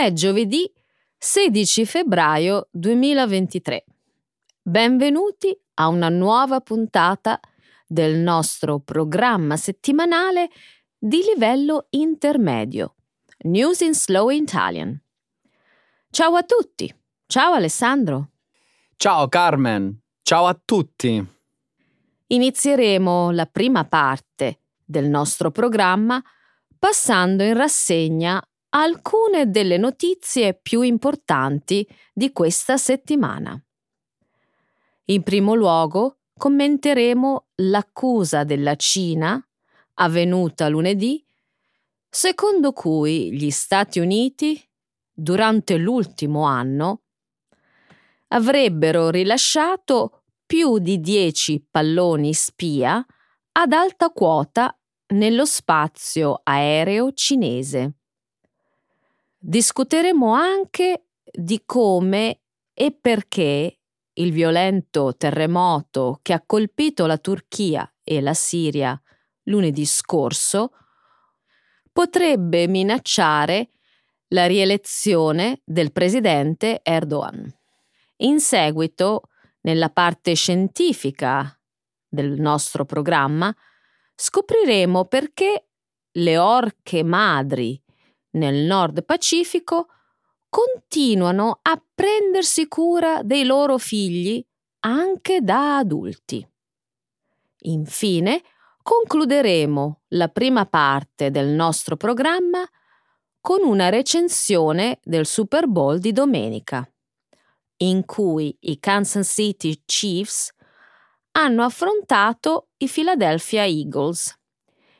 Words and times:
È 0.00 0.14
giovedì 0.14 0.66
16 1.18 1.84
febbraio 1.84 2.68
2023. 2.70 3.84
Benvenuti 4.62 5.54
a 5.74 5.88
una 5.88 6.08
nuova 6.08 6.62
puntata 6.62 7.38
del 7.86 8.16
nostro 8.16 8.78
programma 8.78 9.58
settimanale 9.58 10.48
di 10.96 11.20
livello 11.22 11.88
intermedio, 11.90 12.94
News 13.40 13.80
in 13.80 13.92
Slow 13.92 14.30
Italian. 14.30 14.98
Ciao 16.08 16.34
a 16.34 16.44
tutti. 16.44 16.90
Ciao 17.26 17.52
Alessandro. 17.52 18.30
Ciao 18.96 19.28
Carmen. 19.28 20.00
Ciao 20.22 20.46
a 20.46 20.58
tutti. 20.64 21.22
Inizieremo 22.28 23.32
la 23.32 23.44
prima 23.44 23.84
parte 23.84 24.60
del 24.82 25.10
nostro 25.10 25.50
programma 25.50 26.22
passando 26.78 27.42
in 27.42 27.52
rassegna 27.52 28.42
alcune 28.70 29.50
delle 29.50 29.76
notizie 29.76 30.54
più 30.54 30.82
importanti 30.82 31.86
di 32.12 32.32
questa 32.32 32.76
settimana. 32.76 33.60
In 35.06 35.22
primo 35.22 35.54
luogo 35.54 36.18
commenteremo 36.36 37.48
l'accusa 37.56 38.44
della 38.44 38.76
Cina, 38.76 39.44
avvenuta 39.94 40.68
lunedì, 40.68 41.24
secondo 42.08 42.72
cui 42.72 43.32
gli 43.32 43.50
Stati 43.50 43.98
Uniti, 43.98 44.62
durante 45.12 45.76
l'ultimo 45.76 46.44
anno, 46.44 47.02
avrebbero 48.28 49.10
rilasciato 49.10 50.22
più 50.46 50.78
di 50.78 51.00
10 51.00 51.66
palloni 51.70 52.32
spia 52.32 53.04
ad 53.52 53.72
alta 53.72 54.10
quota 54.10 54.76
nello 55.08 55.44
spazio 55.44 56.40
aereo 56.42 57.12
cinese. 57.12 57.99
Discuteremo 59.42 60.34
anche 60.34 61.06
di 61.24 61.62
come 61.64 62.42
e 62.74 62.92
perché 62.92 63.78
il 64.12 64.32
violento 64.32 65.16
terremoto 65.16 66.18
che 66.20 66.34
ha 66.34 66.42
colpito 66.44 67.06
la 67.06 67.16
Turchia 67.16 67.90
e 68.04 68.20
la 68.20 68.34
Siria 68.34 69.00
lunedì 69.44 69.86
scorso 69.86 70.72
potrebbe 71.90 72.68
minacciare 72.68 73.70
la 74.28 74.44
rielezione 74.44 75.62
del 75.64 75.90
presidente 75.90 76.80
Erdogan. 76.82 77.50
In 78.16 78.40
seguito, 78.40 79.22
nella 79.62 79.88
parte 79.88 80.34
scientifica 80.34 81.58
del 82.06 82.38
nostro 82.38 82.84
programma, 82.84 83.54
scopriremo 84.14 85.06
perché 85.06 85.68
le 86.12 86.36
orche 86.36 87.02
madri 87.02 87.82
nel 88.32 88.64
Nord 88.64 89.04
Pacifico 89.04 89.88
continuano 90.48 91.60
a 91.62 91.82
prendersi 91.94 92.66
cura 92.68 93.22
dei 93.22 93.44
loro 93.44 93.78
figli 93.78 94.44
anche 94.80 95.40
da 95.40 95.78
adulti. 95.78 96.46
Infine, 97.62 98.42
concluderemo 98.82 100.02
la 100.08 100.28
prima 100.28 100.66
parte 100.66 101.30
del 101.30 101.48
nostro 101.48 101.96
programma 101.96 102.66
con 103.40 103.62
una 103.62 103.88
recensione 103.88 104.98
del 105.02 105.26
Super 105.26 105.66
Bowl 105.66 105.98
di 105.98 106.12
domenica, 106.12 106.90
in 107.78 108.04
cui 108.04 108.56
i 108.60 108.78
Kansas 108.78 109.28
City 109.28 109.82
Chiefs 109.84 110.52
hanno 111.32 111.62
affrontato 111.62 112.68
i 112.78 112.88
Philadelphia 112.88 113.64
Eagles 113.64 114.36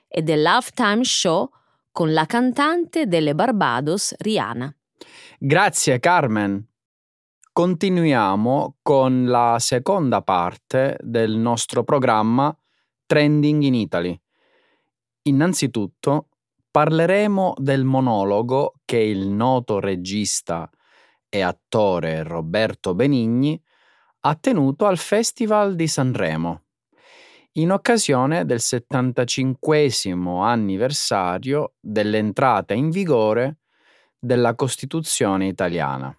e 0.07 0.23
dell'halftime 0.23 1.05
show 1.05 1.51
con 2.01 2.15
la 2.15 2.25
cantante 2.25 3.07
delle 3.07 3.35
Barbados 3.35 4.15
Rihanna. 4.17 4.75
Grazie 5.39 5.99
Carmen. 5.99 6.67
Continuiamo 7.53 8.79
con 8.81 9.27
la 9.27 9.59
seconda 9.59 10.23
parte 10.23 10.97
del 11.03 11.37
nostro 11.37 11.85
programma 11.85 12.57
Trending 13.05 13.65
in 13.65 13.75
Italy. 13.75 14.19
Innanzitutto 15.25 16.29
parleremo 16.71 17.53
del 17.59 17.85
monologo 17.85 18.77
che 18.87 19.01
il 19.01 19.29
noto 19.29 19.79
regista 19.79 20.71
e 21.29 21.43
attore 21.43 22.23
Roberto 22.23 22.95
Benigni 22.95 23.63
ha 24.21 24.35
tenuto 24.37 24.87
al 24.87 24.97
Festival 24.97 25.75
di 25.75 25.87
Sanremo 25.87 26.63
in 27.55 27.73
occasione 27.73 28.45
del 28.45 28.61
75 28.61 29.91
anniversario 30.43 31.75
dell'entrata 31.81 32.75
in 32.75 32.91
vigore 32.91 33.59
della 34.19 34.55
Costituzione 34.55 35.49
italiana. 35.49 36.15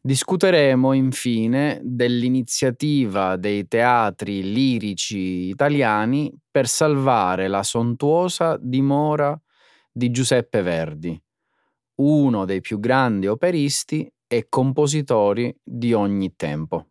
Discuteremo 0.00 0.92
infine 0.92 1.80
dell'iniziativa 1.82 3.36
dei 3.36 3.66
teatri 3.66 4.52
lirici 4.52 5.48
italiani 5.48 6.32
per 6.50 6.68
salvare 6.68 7.48
la 7.48 7.62
sontuosa 7.62 8.56
dimora 8.60 9.38
di 9.92 10.10
Giuseppe 10.10 10.62
Verdi, 10.62 11.20
uno 11.96 12.44
dei 12.44 12.60
più 12.60 12.78
grandi 12.78 13.26
operisti 13.26 14.10
e 14.26 14.46
compositori 14.48 15.54
di 15.62 15.92
ogni 15.92 16.36
tempo. 16.36 16.90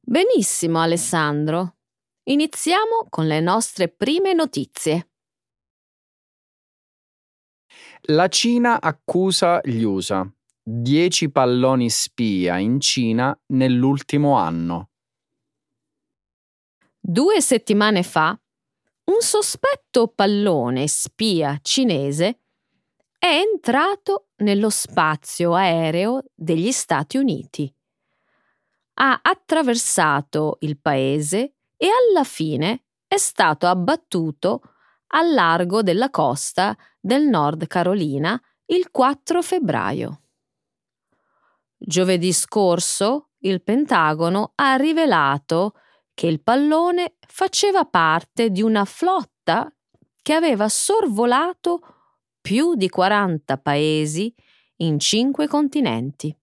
Benissimo 0.00 0.80
Alessandro. 0.80 1.75
Iniziamo 2.28 3.06
con 3.08 3.28
le 3.28 3.38
nostre 3.38 3.88
prime 3.88 4.32
notizie. 4.32 5.10
La 8.08 8.26
Cina 8.26 8.80
accusa 8.80 9.60
gli 9.62 9.82
USA. 9.84 10.28
10 10.60 11.30
palloni 11.30 11.88
spia 11.88 12.58
in 12.58 12.80
Cina 12.80 13.38
nell'ultimo 13.52 14.36
anno. 14.36 14.90
Due 16.98 17.40
settimane 17.40 18.02
fa, 18.02 18.36
un 19.04 19.20
sospetto 19.20 20.08
pallone 20.08 20.88
spia 20.88 21.56
cinese 21.62 22.40
è 23.16 23.26
entrato 23.26 24.30
nello 24.38 24.70
spazio 24.70 25.54
aereo 25.54 26.24
degli 26.34 26.72
Stati 26.72 27.18
Uniti. 27.18 27.72
Ha 28.94 29.20
attraversato 29.22 30.56
il 30.62 30.76
paese 30.80 31.55
e 31.76 31.88
alla 31.88 32.24
fine 32.24 32.84
è 33.06 33.16
stato 33.16 33.66
abbattuto 33.66 34.60
al 35.08 35.32
largo 35.32 35.82
della 35.82 36.10
costa 36.10 36.76
del 36.98 37.22
Nord 37.26 37.66
Carolina 37.66 38.40
il 38.66 38.90
4 38.90 39.42
febbraio. 39.42 40.22
Giovedì 41.76 42.32
scorso 42.32 43.30
il 43.40 43.62
Pentagono 43.62 44.52
ha 44.56 44.76
rivelato 44.76 45.74
che 46.14 46.26
il 46.26 46.42
pallone 46.42 47.16
faceva 47.26 47.84
parte 47.84 48.50
di 48.50 48.62
una 48.62 48.84
flotta 48.84 49.70
che 50.22 50.32
aveva 50.32 50.68
sorvolato 50.68 51.80
più 52.40 52.74
di 52.74 52.88
40 52.88 53.58
paesi 53.58 54.34
in 54.76 54.98
cinque 54.98 55.46
continenti. 55.46 56.36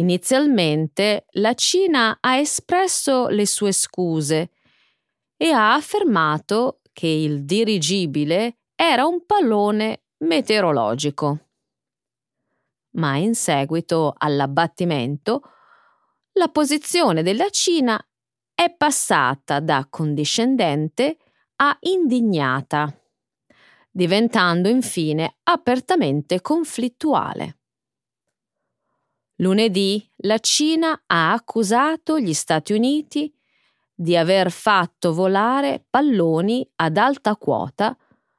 Inizialmente 0.00 1.26
la 1.32 1.52
Cina 1.52 2.16
ha 2.20 2.36
espresso 2.36 3.28
le 3.28 3.46
sue 3.46 3.70
scuse 3.70 4.50
e 5.36 5.50
ha 5.50 5.74
affermato 5.74 6.80
che 6.92 7.06
il 7.06 7.44
dirigibile 7.44 8.60
era 8.74 9.04
un 9.04 9.26
pallone 9.26 10.04
meteorologico. 10.24 11.48
Ma 12.92 13.16
in 13.16 13.34
seguito 13.34 14.14
all'abbattimento, 14.16 15.42
la 16.32 16.48
posizione 16.48 17.22
della 17.22 17.50
Cina 17.50 18.02
è 18.54 18.74
passata 18.74 19.60
da 19.60 19.86
condiscendente 19.88 21.18
a 21.56 21.76
indignata, 21.80 22.90
diventando 23.90 24.70
infine 24.70 25.36
apertamente 25.42 26.40
conflittuale. 26.40 27.59
Lunedì 29.40 30.06
la 30.18 30.38
Cina 30.38 31.02
ha 31.06 31.32
accusato 31.32 32.18
gli 32.18 32.34
Stati 32.34 32.74
Uniti 32.74 33.34
di 33.94 34.14
aver 34.14 34.50
fatto 34.50 35.14
volare 35.14 35.84
palloni 35.88 36.68
ad 36.76 36.98
alta 36.98 37.36
quota 37.36 37.96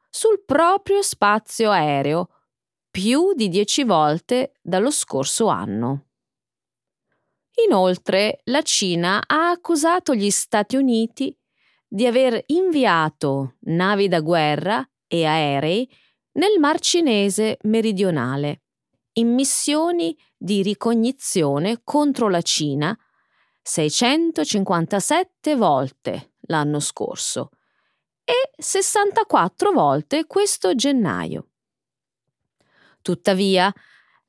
sul 0.10 0.44
proprio 0.46 1.02
spazio 1.02 1.72
aereo 1.72 2.30
più 2.92 3.34
di 3.34 3.50
dieci 3.50 3.84
volte 3.84 4.54
dallo 4.62 4.92
scorso 4.92 5.48
anno. 5.48 6.06
Inoltre 7.68 8.42
la 8.46 8.62
Cina 8.62 9.24
ha 9.26 9.50
accusato 9.50 10.14
gli 10.14 10.30
Stati 10.30 10.76
Uniti 10.76 11.36
di 11.88 12.06
aver 12.06 12.44
inviato 12.48 13.56
navi 13.62 14.08
da 14.08 14.20
guerra 14.20 14.88
e 15.08 15.26
aerei 15.26 15.90
nel 16.34 16.60
Mar 16.60 16.80
Cinese 16.80 17.58
meridionale 17.64 18.61
in 19.14 19.34
missioni 19.34 20.18
di 20.38 20.62
ricognizione 20.62 21.82
contro 21.84 22.30
la 22.30 22.42
Cina 22.42 22.98
657 23.62 25.56
volte 25.56 26.34
l'anno 26.48 26.80
scorso 26.80 27.50
e 28.24 28.52
64 28.58 29.72
volte 29.72 30.26
questo 30.26 30.74
gennaio. 30.76 31.48
Tuttavia, 33.02 33.74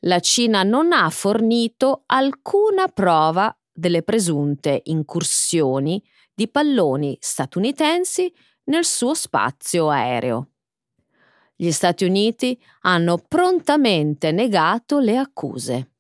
la 0.01 0.21
Cina 0.21 0.63
non 0.63 0.93
ha 0.93 1.09
fornito 1.11 2.03
alcuna 2.07 2.89
prova 2.89 3.55
delle 3.73 4.03
presunte 4.03 4.81
incursioni 4.85 6.03
di 6.35 6.49
palloni 6.49 7.17
statunitensi 7.21 8.33
nel 8.65 8.85
suo 8.85 9.15
spazio 9.15 9.89
aereo. 9.89 10.52
Gli 11.55 11.71
Stati 11.71 12.05
Uniti 12.05 12.61
hanno 12.81 13.19
prontamente 13.19 14.33
negato 14.33 14.99
le 14.99 15.17
accuse. 15.17 15.91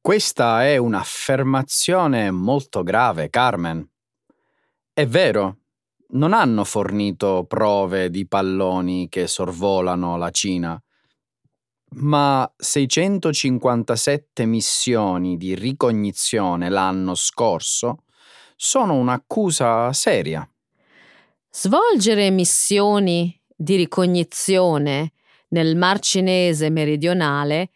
Questa 0.00 0.64
è 0.64 0.76
un'affermazione 0.76 2.30
molto 2.30 2.82
grave, 2.82 3.28
Carmen. 3.30 3.86
È 4.92 5.06
vero, 5.06 5.58
non 6.12 6.32
hanno 6.32 6.64
fornito 6.64 7.44
prove 7.46 8.10
di 8.10 8.26
palloni 8.26 9.08
che 9.08 9.26
sorvolano 9.26 10.16
la 10.16 10.30
Cina, 10.30 10.82
ma 11.92 12.50
657 12.56 14.46
missioni 14.46 15.36
di 15.36 15.54
ricognizione 15.54 16.68
l'anno 16.68 17.14
scorso 17.14 18.04
sono 18.56 18.94
un'accusa 18.94 19.92
seria. 19.92 20.48
Svolgere 21.50 22.30
missioni 22.30 23.39
di 23.60 23.76
ricognizione 23.76 25.12
nel 25.48 25.76
Mar 25.76 25.98
Cinese 25.98 26.70
meridionale 26.70 27.72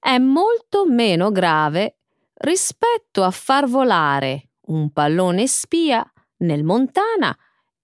è 0.00 0.18
molto 0.18 0.84
meno 0.84 1.30
grave 1.30 1.98
rispetto 2.34 3.22
a 3.22 3.30
far 3.30 3.68
volare 3.68 4.48
un 4.66 4.90
pallone 4.90 5.46
spia 5.46 6.04
nel 6.38 6.64
Montana 6.64 7.36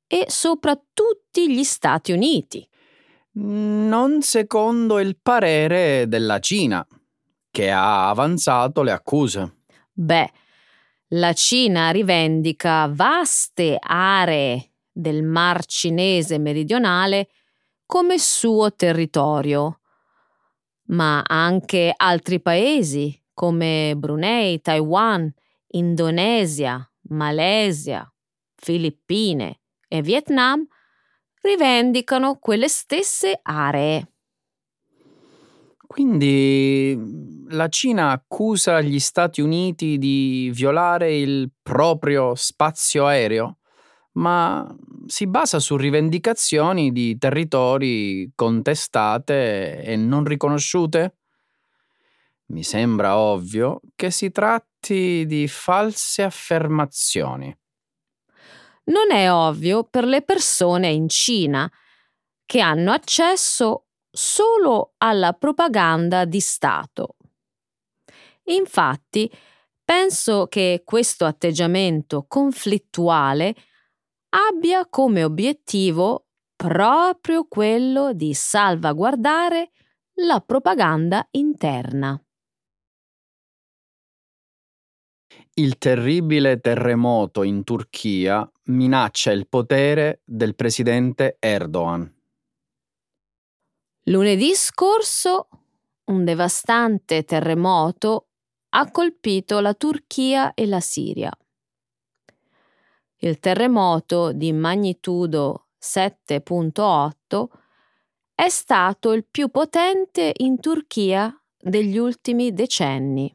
e 0.08 0.24
sopra 0.26 0.76
tutti 0.92 1.54
gli 1.54 1.62
Stati 1.62 2.10
Uniti. 2.10 2.68
Non 3.34 4.20
secondo 4.22 4.98
il 4.98 5.16
parere 5.22 6.08
della 6.08 6.40
Cina, 6.40 6.84
che 7.52 7.70
ha 7.70 8.08
avanzato 8.08 8.82
le 8.82 8.90
accuse. 8.90 9.58
Beh, 9.92 10.30
la 11.10 11.32
Cina 11.34 11.90
rivendica 11.90 12.90
vaste 12.92 13.76
aree 13.80 14.72
del 14.98 15.22
Mar 15.22 15.64
Cinese 15.64 16.38
meridionale 16.38 17.28
come 17.86 18.18
suo 18.18 18.74
territorio, 18.74 19.80
ma 20.86 21.22
anche 21.24 21.92
altri 21.94 22.40
paesi 22.40 23.16
come 23.32 23.94
Brunei, 23.96 24.60
Taiwan, 24.60 25.32
Indonesia, 25.68 26.84
Malesia, 27.10 28.12
Filippine 28.56 29.60
e 29.86 30.02
Vietnam 30.02 30.66
rivendicano 31.42 32.38
quelle 32.38 32.68
stesse 32.68 33.38
aree. 33.40 34.12
Quindi 35.86 37.46
la 37.50 37.68
Cina 37.68 38.10
accusa 38.10 38.80
gli 38.80 38.98
Stati 38.98 39.40
Uniti 39.40 39.96
di 39.96 40.50
violare 40.52 41.16
il 41.16 41.50
proprio 41.62 42.34
spazio 42.34 43.06
aereo? 43.06 43.57
Ma 44.18 44.66
si 45.06 45.26
basa 45.26 45.58
su 45.60 45.76
rivendicazioni 45.76 46.92
di 46.92 47.16
territori 47.18 48.30
contestate 48.34 49.82
e 49.82 49.96
non 49.96 50.24
riconosciute? 50.24 51.16
Mi 52.46 52.62
sembra 52.62 53.16
ovvio 53.16 53.80
che 53.94 54.10
si 54.10 54.30
tratti 54.30 55.24
di 55.26 55.46
false 55.48 56.22
affermazioni. 56.22 57.56
Non 58.84 59.12
è 59.12 59.30
ovvio 59.30 59.84
per 59.84 60.04
le 60.04 60.22
persone 60.22 60.88
in 60.88 61.08
Cina 61.08 61.70
che 62.44 62.60
hanno 62.60 62.92
accesso 62.92 63.86
solo 64.10 64.94
alla 64.96 65.34
propaganda 65.34 66.24
di 66.24 66.40
Stato. 66.40 67.16
Infatti, 68.44 69.30
penso 69.84 70.46
che 70.46 70.82
questo 70.84 71.26
atteggiamento 71.26 72.24
conflittuale 72.26 73.54
abbia 74.30 74.86
come 74.88 75.24
obiettivo 75.24 76.26
proprio 76.56 77.46
quello 77.46 78.12
di 78.12 78.34
salvaguardare 78.34 79.70
la 80.20 80.40
propaganda 80.40 81.26
interna. 81.30 82.20
Il 85.54 85.78
terribile 85.78 86.60
terremoto 86.60 87.42
in 87.42 87.64
Turchia 87.64 88.48
minaccia 88.66 89.30
il 89.32 89.48
potere 89.48 90.22
del 90.24 90.54
presidente 90.54 91.36
Erdogan. 91.38 92.12
Lunedì 94.04 94.54
scorso 94.54 95.48
un 96.06 96.24
devastante 96.24 97.24
terremoto 97.24 98.28
ha 98.70 98.90
colpito 98.90 99.60
la 99.60 99.74
Turchia 99.74 100.54
e 100.54 100.66
la 100.66 100.80
Siria. 100.80 101.30
Il 103.20 103.40
terremoto 103.40 104.32
di 104.32 104.52
magnitudo 104.52 105.70
7.8 105.80 107.46
è 108.32 108.48
stato 108.48 109.12
il 109.12 109.26
più 109.28 109.48
potente 109.48 110.32
in 110.36 110.60
Turchia 110.60 111.36
degli 111.56 111.98
ultimi 111.98 112.52
decenni. 112.52 113.34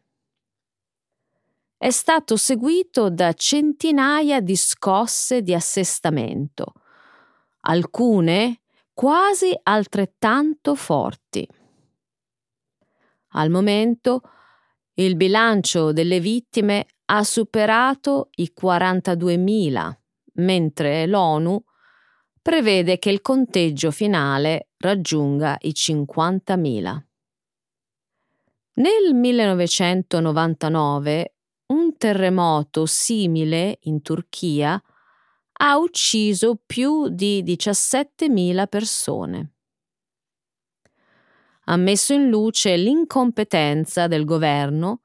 È 1.76 1.90
stato 1.90 2.38
seguito 2.38 3.10
da 3.10 3.34
centinaia 3.34 4.40
di 4.40 4.56
scosse 4.56 5.42
di 5.42 5.54
assestamento, 5.54 6.72
alcune 7.62 8.62
quasi 8.94 9.54
altrettanto 9.64 10.76
forti. 10.76 11.46
Al 13.32 13.50
momento 13.50 14.22
il 14.94 15.18
bilancio 15.18 15.92
delle 15.92 16.22
vittime 16.22 16.86
ha 17.06 17.24
superato 17.24 18.30
i 18.36 18.54
42.000, 18.60 19.94
mentre 20.36 21.06
l'ONU 21.06 21.64
prevede 22.42 23.00
che 23.00 23.10
il 23.10 23.22
conteggio 23.22 23.92
finale 23.92 24.70
raggiunga 24.78 25.58
i 25.62 25.70
50.000. 25.70 27.02
Nel 28.76 29.14
1999 29.14 31.36
un 31.68 31.96
terremoto 31.96 32.86
simile 32.86 33.78
in 33.84 34.02
Turchia 34.02 34.82
ha 35.56 35.78
ucciso 35.78 36.60
più 36.66 37.08
di 37.08 37.44
17.000 37.44 38.68
persone. 38.68 39.52
Ha 41.66 41.78
messo 41.78 42.14
in 42.14 42.28
luce 42.28 42.76
l'incompetenza 42.76 44.08
del 44.08 44.26
governo 44.26 45.03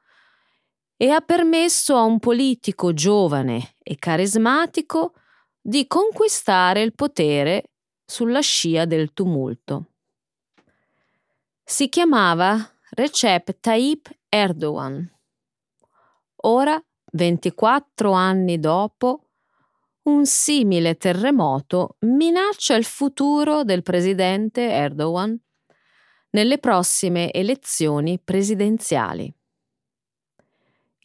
e 1.01 1.11
ha 1.11 1.21
permesso 1.21 1.97
a 1.97 2.03
un 2.03 2.19
politico 2.19 2.93
giovane 2.93 3.77
e 3.85 3.97
carismatico 3.97 5.15
di 5.61 5.87
conquistare 5.87 6.83
il 6.83 6.93
potere 6.93 7.71
sulla 8.05 8.41
scia 8.41 8.85
del 8.85 9.13
tumulto. 9.13 9.93
Si 11.63 11.89
chiamava 11.89 12.59
Recep 12.91 13.61
Tayyip 13.61 14.11
Erdogan. 14.29 15.09
Ora, 16.43 16.83
24 17.13 18.11
anni 18.11 18.59
dopo, 18.59 19.29
un 20.05 20.27
simile 20.27 20.97
terremoto 20.97 21.97
minaccia 22.01 22.75
il 22.75 22.85
futuro 22.85 23.63
del 23.63 23.83
presidente 23.83 24.69
Erdogan 24.69 25.39
nelle 26.31 26.59
prossime 26.59 27.31
elezioni 27.33 28.19
presidenziali. 28.19 29.33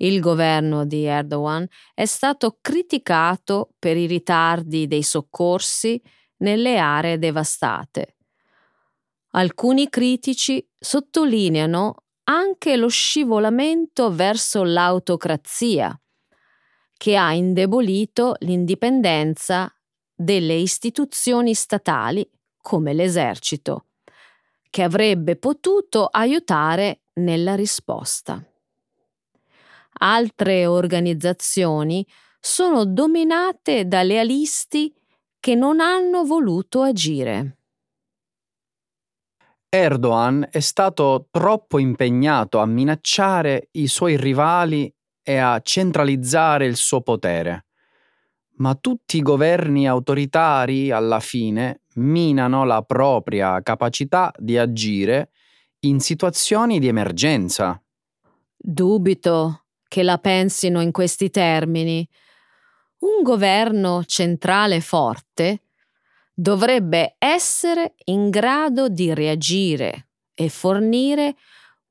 Il 0.04 0.20
governo 0.20 0.86
di 0.86 1.06
Erdogan 1.06 1.66
è 1.94 2.04
stato 2.04 2.58
criticato 2.60 3.70
per 3.80 3.96
i 3.96 4.06
ritardi 4.06 4.86
dei 4.86 5.02
soccorsi 5.02 6.02
nelle 6.40 6.78
aree 6.78 7.18
devastate. 7.18 8.18
Alcuni 9.32 9.88
critici 9.88 10.66
sottolineano 10.78 11.96
anche 12.26 12.76
lo 12.76 12.90
scivolamento 12.90 14.14
verso 14.14 14.64
l'autocrazia, 14.64 15.98
che 16.98 17.16
ha 17.16 17.32
indebolito 17.32 18.36
l'indipendenza 18.40 19.74
delle 20.14 20.56
istituzioni 20.56 21.54
statali 21.54 22.30
come 22.58 22.94
l'esercito, 22.94 23.86
che 24.70 24.84
avrebbe 24.84 25.38
potuto 25.38 26.08
aiutare 26.08 27.04
nella 27.14 27.56
risposta. 27.56 28.46
Altre 30.00 30.66
organizzazioni 30.66 32.06
sono 32.40 32.86
dominate 32.86 33.88
da 33.88 34.04
lealisti 34.04 34.94
che 35.40 35.56
non 35.56 35.80
hanno 35.80 36.24
voluto 36.24 36.82
agire. 36.82 37.58
Erdogan 39.70 40.48
è 40.52 40.60
stato 40.60 41.28
troppo 41.32 41.80
impegnato 41.80 42.60
a 42.60 42.66
minacciare 42.66 43.70
i 43.72 43.88
suoi 43.88 44.18
rivali 44.18 44.94
e 45.24 45.38
a 45.38 45.60
centralizzare 45.62 46.66
il 46.66 46.76
suo 46.76 47.02
potere. 47.02 47.66
Ma 48.58 48.76
tutti 48.76 49.18
i 49.18 49.22
governi 49.22 49.88
autoritari, 49.88 50.92
alla 50.92 51.20
fine, 51.20 51.82
minano 51.96 52.66
la 52.66 52.84
propria 52.84 53.62
capacità 53.64 54.32
di 54.38 54.58
agire 54.58 55.32
in 55.80 56.00
situazioni 56.00 56.78
di 56.80 56.88
emergenza. 56.88 57.82
Dubito 58.56 59.63
che 59.94 60.02
la 60.02 60.18
pensino 60.18 60.82
in 60.82 60.92
questi 60.92 61.30
termini. 61.30 62.08
Un 63.02 63.22
governo 63.22 64.04
centrale 64.06 64.82
forte 64.82 65.66
dovrebbe 66.34 67.14
essere 67.20 67.94
in 68.06 68.32
grado 68.32 68.90
di 68.90 69.14
reagire 69.14 70.08
e 70.34 70.50
fornire 70.50 71.36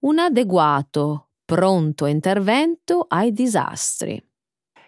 un 0.01 0.19
adeguato, 0.19 1.29
pronto 1.45 2.07
intervento 2.07 3.07
ai 3.07 3.31
disastri. 3.31 4.21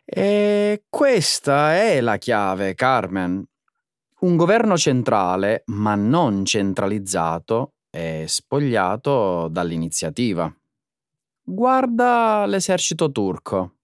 E 0.05 0.83
questa 0.89 1.77
è 1.77 2.01
la 2.01 2.17
chiave, 2.17 2.75
Carmen. 2.75 3.45
Un 4.23 4.37
governo 4.37 4.77
centrale, 4.77 5.63
ma 5.67 5.95
non 5.95 6.45
centralizzato, 6.45 7.75
è 7.89 8.25
spogliato 8.27 9.47
dall'iniziativa. 9.47 10.53
Guarda 11.47 12.47
l'esercito 12.47 13.13
turco. 13.13 13.75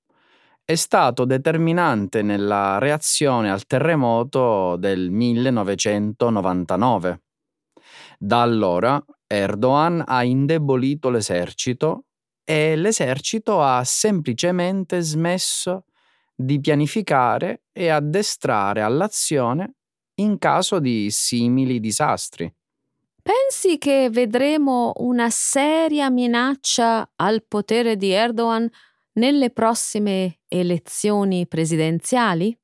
È 0.64 0.74
stato 0.74 1.26
determinante 1.26 2.22
nella 2.22 2.78
reazione 2.78 3.50
al 3.50 3.66
terremoto 3.66 4.76
del 4.76 5.10
1999. 5.10 7.20
Da 8.18 8.40
allora 8.40 9.02
Erdogan 9.26 10.02
ha 10.06 10.24
indebolito 10.24 11.10
l'esercito 11.10 12.04
e 12.44 12.76
l'esercito 12.76 13.62
ha 13.62 13.84
semplicemente 13.84 15.00
smesso 15.00 15.84
di 16.34 16.60
pianificare 16.60 17.64
e 17.72 17.88
addestrare 17.88 18.80
all'azione 18.80 19.74
in 20.14 20.38
caso 20.38 20.78
di 20.78 21.10
simili 21.10 21.78
disastri. 21.78 22.50
Pensi 23.22 23.76
che 23.78 24.08
vedremo 24.10 24.92
una 24.96 25.28
seria 25.30 26.08
minaccia 26.10 27.10
al 27.16 27.44
potere 27.46 27.96
di 27.96 28.10
Erdogan 28.10 28.68
nelle 29.14 29.50
prossime 29.50 30.40
elezioni 30.48 31.46
presidenziali? 31.46 32.56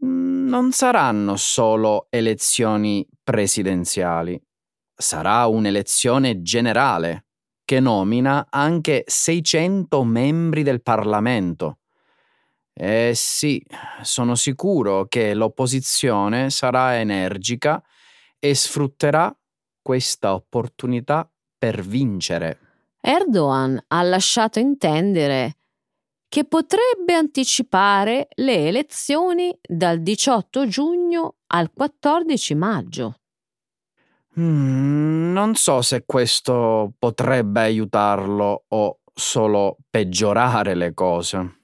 Non 0.00 0.72
saranno 0.72 1.36
solo 1.36 2.06
elezioni 2.10 3.06
presidenziali, 3.22 4.40
sarà 4.94 5.46
un'elezione 5.46 6.40
generale 6.40 7.26
che 7.64 7.80
nomina 7.80 8.46
anche 8.48 9.04
600 9.06 10.02
membri 10.04 10.62
del 10.62 10.80
Parlamento. 10.82 11.80
Eh 12.72 13.12
sì, 13.14 13.62
sono 14.02 14.34
sicuro 14.36 15.06
che 15.06 15.34
l'opposizione 15.34 16.48
sarà 16.48 16.96
energica 16.96 17.82
e 18.38 18.54
sfrutterà 18.54 19.36
questa 19.88 20.34
opportunità 20.34 21.26
per 21.56 21.80
vincere. 21.80 22.58
Erdogan 23.00 23.82
ha 23.86 24.02
lasciato 24.02 24.58
intendere 24.58 25.56
che 26.28 26.44
potrebbe 26.44 27.14
anticipare 27.14 28.28
le 28.34 28.66
elezioni 28.66 29.58
dal 29.66 30.02
18 30.02 30.68
giugno 30.68 31.36
al 31.46 31.72
14 31.72 32.54
maggio. 32.54 33.14
Mm, 34.38 35.32
non 35.32 35.54
so 35.54 35.80
se 35.80 36.04
questo 36.04 36.92
potrebbe 36.98 37.60
aiutarlo 37.60 38.64
o 38.68 38.98
solo 39.14 39.78
peggiorare 39.88 40.74
le 40.74 40.92
cose. 40.92 41.60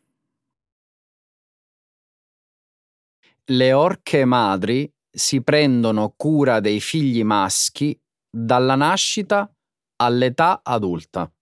Le 3.45 3.73
orche 3.75 4.25
madri 4.25 4.91
si 5.11 5.43
prendono 5.43 6.15
cura 6.17 6.61
dei 6.61 6.81
figli 6.81 7.23
maschi 7.23 7.99
dalla 8.37 8.75
nascita 8.75 9.49
all'età 9.97 10.61
adulta. 10.65 11.33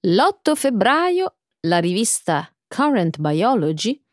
L'8 0.00 0.54
febbraio 0.56 1.36
la 1.60 1.78
rivista 1.78 2.52
Current 2.66 3.18
Biology 3.18 4.04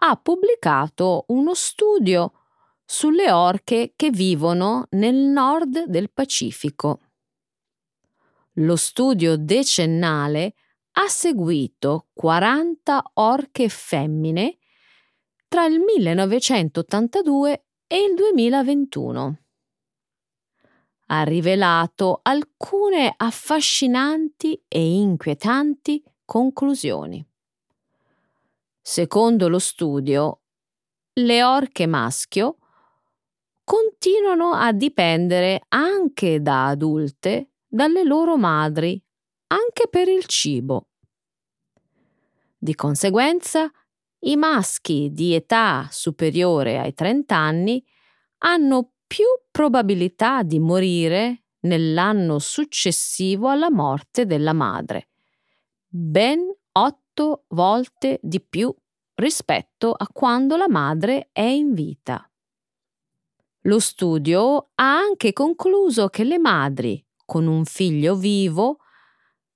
ha 0.00 0.16
pubblicato 0.16 1.24
uno 1.28 1.52
studio 1.54 2.32
sulle 2.86 3.30
orche 3.30 3.92
che 3.96 4.08
vivono 4.08 4.86
nel 4.92 5.14
nord 5.14 5.84
del 5.84 6.10
Pacifico. 6.10 7.00
Lo 8.54 8.76
studio 8.76 9.36
decennale 9.36 10.54
ha 10.92 11.06
seguito 11.08 12.08
40 12.14 13.10
orche 13.14 13.68
femmine 13.68 14.56
tra 15.48 15.66
il 15.66 15.80
1982 15.80 17.66
e 17.86 17.96
il 17.98 18.14
2021. 18.14 19.42
Ha 21.10 21.22
rivelato 21.22 22.20
alcune 22.22 23.12
affascinanti 23.16 24.62
e 24.68 25.00
inquietanti 25.00 26.02
conclusioni. 26.24 27.24
Secondo 28.80 29.48
lo 29.48 29.58
studio, 29.58 30.40
le 31.14 31.42
orche 31.42 31.86
maschio 31.86 32.58
continuano 33.64 34.52
a 34.52 34.72
dipendere 34.72 35.64
anche 35.68 36.40
da 36.40 36.68
adulte 36.68 37.50
dalle 37.66 38.02
loro 38.04 38.38
madri, 38.38 39.02
anche 39.48 39.88
per 39.88 40.08
il 40.08 40.24
cibo. 40.24 40.88
Di 42.56 42.74
conseguenza, 42.74 43.70
i 44.20 44.36
maschi 44.36 45.10
di 45.12 45.34
età 45.34 45.86
superiore 45.90 46.78
ai 46.78 46.92
30 46.92 47.36
anni 47.36 47.84
hanno 48.38 48.92
più 49.08 49.24
probabilità 49.50 50.44
di 50.44 50.60
morire 50.60 51.44
nell'anno 51.60 52.38
successivo 52.38 53.48
alla 53.48 53.70
morte 53.70 54.26
della 54.26 54.52
madre, 54.52 55.08
ben 55.88 56.40
otto 56.72 57.44
volte 57.48 58.20
di 58.22 58.40
più 58.40 58.72
rispetto 59.14 59.92
a 59.92 60.06
quando 60.12 60.56
la 60.56 60.68
madre 60.68 61.30
è 61.32 61.40
in 61.40 61.72
vita. 61.72 62.30
Lo 63.62 63.80
studio 63.80 64.70
ha 64.74 64.96
anche 64.98 65.32
concluso 65.32 66.08
che 66.08 66.22
le 66.22 66.38
madri 66.38 67.04
con 67.24 67.46
un 67.46 67.64
figlio 67.64 68.14
vivo 68.14 68.78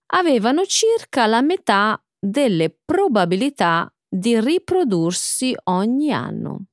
avevano 0.06 0.64
circa 0.64 1.26
la 1.26 1.40
metà 1.40 2.02
delle 2.18 2.76
probabilità 2.84 3.92
di 4.08 4.38
riprodursi 4.40 5.54
ogni 5.64 6.12
anno. 6.12 6.66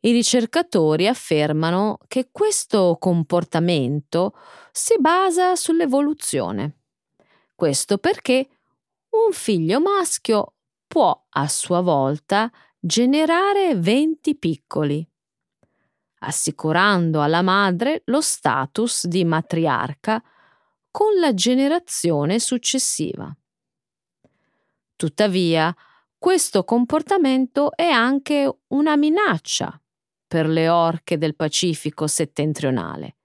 I 0.00 0.12
ricercatori 0.12 1.08
affermano 1.08 1.98
che 2.06 2.28
questo 2.30 2.98
comportamento 3.00 4.32
si 4.70 4.94
basa 5.00 5.56
sull'evoluzione. 5.56 6.82
Questo 7.56 7.98
perché 7.98 8.48
un 9.10 9.32
figlio 9.32 9.80
maschio 9.80 10.54
può 10.86 11.26
a 11.30 11.48
sua 11.48 11.80
volta 11.80 12.48
generare 12.78 13.74
20 13.74 14.36
piccoli, 14.36 15.04
assicurando 16.20 17.20
alla 17.20 17.42
madre 17.42 18.02
lo 18.04 18.20
status 18.20 19.06
di 19.08 19.24
matriarca 19.24 20.22
con 20.92 21.18
la 21.18 21.34
generazione 21.34 22.38
successiva. 22.38 23.36
Tuttavia, 24.94 25.74
questo 26.16 26.62
comportamento 26.62 27.74
è 27.74 27.88
anche 27.88 28.60
una 28.68 28.96
minaccia 28.96 29.80
per 30.28 30.46
le 30.46 30.68
orche 30.68 31.16
del 31.16 31.34
Pacifico 31.34 32.06
settentrionale. 32.06 33.16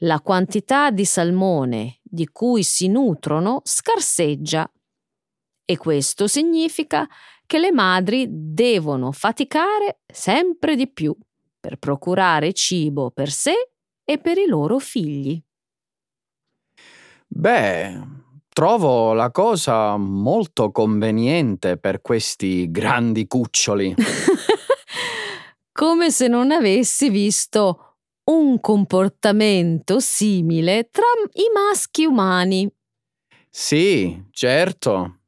La 0.00 0.20
quantità 0.20 0.90
di 0.90 1.06
salmone 1.06 2.00
di 2.02 2.28
cui 2.28 2.62
si 2.62 2.86
nutrono 2.86 3.62
scarseggia 3.64 4.70
e 5.64 5.76
questo 5.78 6.28
significa 6.28 7.08
che 7.46 7.58
le 7.58 7.72
madri 7.72 8.26
devono 8.28 9.10
faticare 9.10 10.00
sempre 10.06 10.76
di 10.76 10.86
più 10.86 11.16
per 11.58 11.78
procurare 11.78 12.52
cibo 12.52 13.10
per 13.10 13.30
sé 13.30 13.70
e 14.04 14.18
per 14.18 14.36
i 14.36 14.46
loro 14.46 14.78
figli. 14.78 15.42
Beh, 17.26 18.24
Trovo 18.56 19.12
la 19.12 19.30
cosa 19.30 19.98
molto 19.98 20.72
conveniente 20.72 21.76
per 21.76 22.00
questi 22.00 22.70
grandi 22.70 23.26
cuccioli. 23.26 23.94
Come 25.76 26.10
se 26.10 26.26
non 26.26 26.52
avessi 26.52 27.10
visto 27.10 27.98
un 28.30 28.60
comportamento 28.60 30.00
simile 30.00 30.88
tra 30.90 31.04
i 31.34 31.50
maschi 31.52 32.06
umani. 32.06 32.66
Sì, 33.50 34.24
certo. 34.30 35.18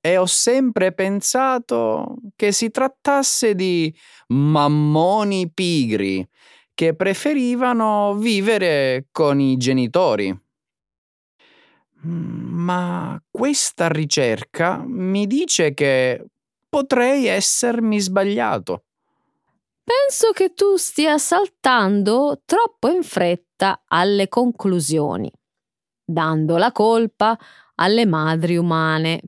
E 0.00 0.16
ho 0.16 0.26
sempre 0.26 0.92
pensato 0.92 2.14
che 2.36 2.52
si 2.52 2.70
trattasse 2.70 3.56
di 3.56 3.92
mammoni 4.28 5.50
pigri 5.50 6.24
che 6.72 6.94
preferivano 6.94 8.14
vivere 8.14 9.08
con 9.10 9.40
i 9.40 9.56
genitori. 9.56 10.32
Ma 12.02 13.20
questa 13.28 13.88
ricerca 13.88 14.84
mi 14.86 15.26
dice 15.26 15.74
che 15.74 16.26
potrei 16.68 17.26
essermi 17.26 17.98
sbagliato. 17.98 18.84
Penso 19.90 20.30
che 20.30 20.54
tu 20.54 20.76
stia 20.76 21.18
saltando 21.18 22.42
troppo 22.44 22.86
in 22.86 23.02
fretta 23.02 23.82
alle 23.88 24.28
conclusioni, 24.28 25.28
dando 26.04 26.58
la 26.58 26.70
colpa 26.70 27.36
alle 27.74 28.06
madri 28.06 28.56
umane. 28.56 29.20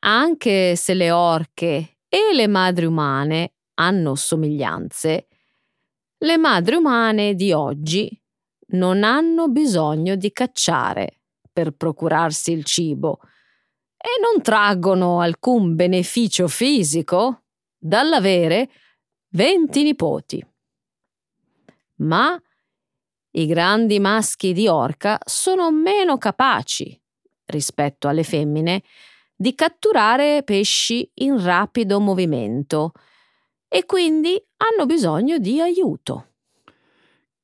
Anche 0.00 0.76
se 0.76 0.92
le 0.92 1.10
orche 1.10 2.00
e 2.10 2.34
le 2.34 2.46
madri 2.46 2.84
umane 2.84 3.54
hanno 3.76 4.16
somiglianze, 4.16 5.28
le 6.18 6.36
madri 6.36 6.74
umane 6.74 7.34
di 7.34 7.52
oggi 7.52 8.22
non 8.72 9.02
hanno 9.02 9.48
bisogno 9.48 10.14
di 10.14 10.30
cacciare 10.30 11.22
per 11.50 11.70
procurarsi 11.70 12.52
il 12.52 12.64
cibo 12.64 13.20
e 13.96 14.20
non 14.20 14.42
traggono 14.42 15.20
alcun 15.20 15.74
beneficio 15.74 16.48
fisico 16.48 17.44
dall'avere 17.78 18.68
20 19.30 19.82
nipoti. 19.82 20.44
Ma 21.96 22.40
i 23.32 23.46
grandi 23.46 24.00
maschi 24.00 24.52
di 24.52 24.66
orca 24.66 25.18
sono 25.24 25.70
meno 25.70 26.18
capaci, 26.18 27.00
rispetto 27.46 28.08
alle 28.08 28.24
femmine, 28.24 28.82
di 29.36 29.54
catturare 29.54 30.42
pesci 30.42 31.08
in 31.14 31.42
rapido 31.42 32.00
movimento 32.00 32.92
e 33.68 33.86
quindi 33.86 34.42
hanno 34.56 34.86
bisogno 34.86 35.38
di 35.38 35.60
aiuto. 35.60 36.32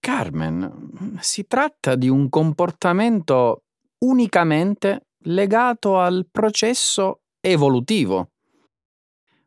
Carmen, 0.01 1.17
si 1.21 1.47
tratta 1.47 1.95
di 1.95 2.09
un 2.09 2.29
comportamento 2.29 3.65
unicamente 3.99 5.07
legato 5.21 5.99
al 5.99 6.27
processo 6.31 7.23
evolutivo. 7.41 8.33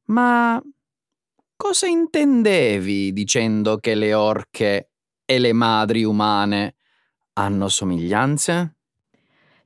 Ma 0.06 0.62
cosa 1.62 1.88
intendevi 1.88 3.12
dicendo 3.12 3.80
che 3.80 3.94
le 3.94 4.14
orche 4.14 4.92
e 5.26 5.40
le 5.40 5.52
madri 5.52 6.06
umane 6.06 6.76
hanno 7.34 7.68
somiglianze? 7.68 8.78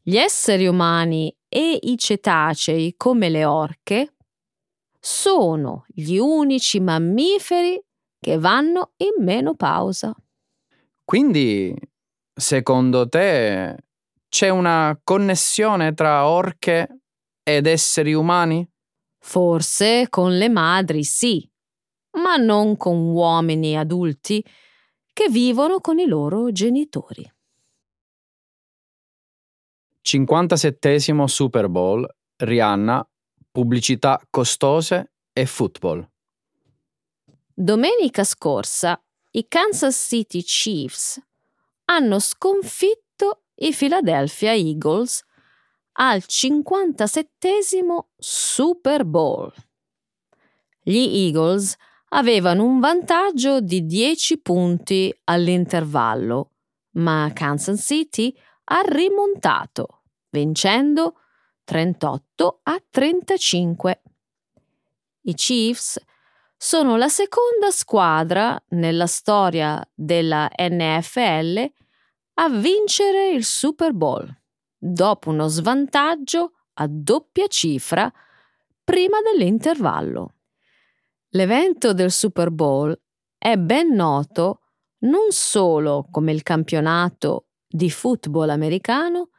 Gli 0.02 0.18
esseri 0.18 0.66
umani 0.66 1.34
e 1.48 1.78
i 1.80 1.96
cetacei, 1.96 2.96
come 2.98 3.30
le 3.30 3.46
orche, 3.46 4.16
sono 5.00 5.86
gli 5.88 6.18
unici 6.18 6.80
mammiferi 6.80 7.80
che 8.20 8.40
vanno 8.40 8.94
in 8.98 9.24
menopausa. 9.24 10.16
Quindi, 11.06 11.76
secondo 12.34 13.08
te, 13.08 13.78
c'è 14.30 14.50
una 14.50 15.00
connessione 15.04 15.94
tra 15.94 16.28
orche 16.28 17.02
ed 17.44 17.68
esseri 17.68 18.16
umani? 18.16 18.68
Forse 19.20 20.08
con 20.10 20.36
le 20.36 20.50
madri 20.50 21.04
sì, 21.04 21.48
ma 22.14 22.36
non 22.38 22.78
con 22.78 22.98
uomini 22.98 23.78
adulti 23.78 24.44
che 25.12 25.30
vivono 25.30 25.80
con 25.80 26.00
i 26.00 26.06
loro 26.06 26.52
genitori. 26.52 27.32
57 30.02 31.00
Super 31.28 31.70
Bowl, 31.70 32.08
Rihanna 32.36 33.08
pubblicità 33.52 34.20
costose 34.30 35.14
e 35.32 35.46
football. 35.46 36.10
Domenica 37.54 38.24
scorsa 38.24 39.00
i 39.32 39.48
Kansas 39.48 39.96
City 39.96 40.42
Chiefs 40.42 41.22
hanno 41.86 42.20
sconfitto 42.20 43.44
i 43.56 43.74
Philadelphia 43.74 44.54
Eagles 44.54 45.24
al 45.94 46.24
57 46.24 47.60
Super 48.18 49.06
Bowl. 49.06 49.54
Gli 50.82 51.26
Eagles 51.26 51.76
avevano 52.14 52.64
un 52.64 52.80
vantaggio 52.80 53.60
di 53.60 53.86
10 53.86 54.40
punti 54.42 55.14
all'intervallo, 55.26 56.52
ma 56.94 57.32
Kansas 57.34 57.82
City 57.84 58.36
ha 58.66 58.82
rimontato, 58.86 60.04
vincendo 60.30 61.16
38 61.64 62.60
a 62.64 62.82
35. 62.88 64.02
I 65.22 65.34
Chiefs 65.34 66.00
sono 66.56 66.98
la 66.98 67.10
seconda 67.10 67.72
squadra 67.72 68.62
nella 68.70 69.08
storia 69.08 69.86
della 69.94 70.50
NFL 70.56 71.72
a 72.36 72.50
vincere 72.50 73.30
il 73.30 73.44
Super 73.44 73.94
Bowl, 73.94 74.28
dopo 74.78 75.30
uno 75.30 75.48
svantaggio 75.48 76.54
a 76.74 76.88
doppia 76.88 77.48
cifra 77.48 78.12
prima 78.84 79.18
dell'intervallo. 79.22 80.36
L'evento 81.36 81.94
del 81.94 82.12
Super 82.12 82.52
Bowl 82.52 82.96
è 83.38 83.58
ben 83.58 83.94
noto 83.94 84.62
non 85.00 85.32
solo 85.32 86.08
come 86.12 86.32
il 86.32 86.44
campionato 86.44 87.48
di 87.68 87.90
football 87.90 88.50
americano, 88.50 89.30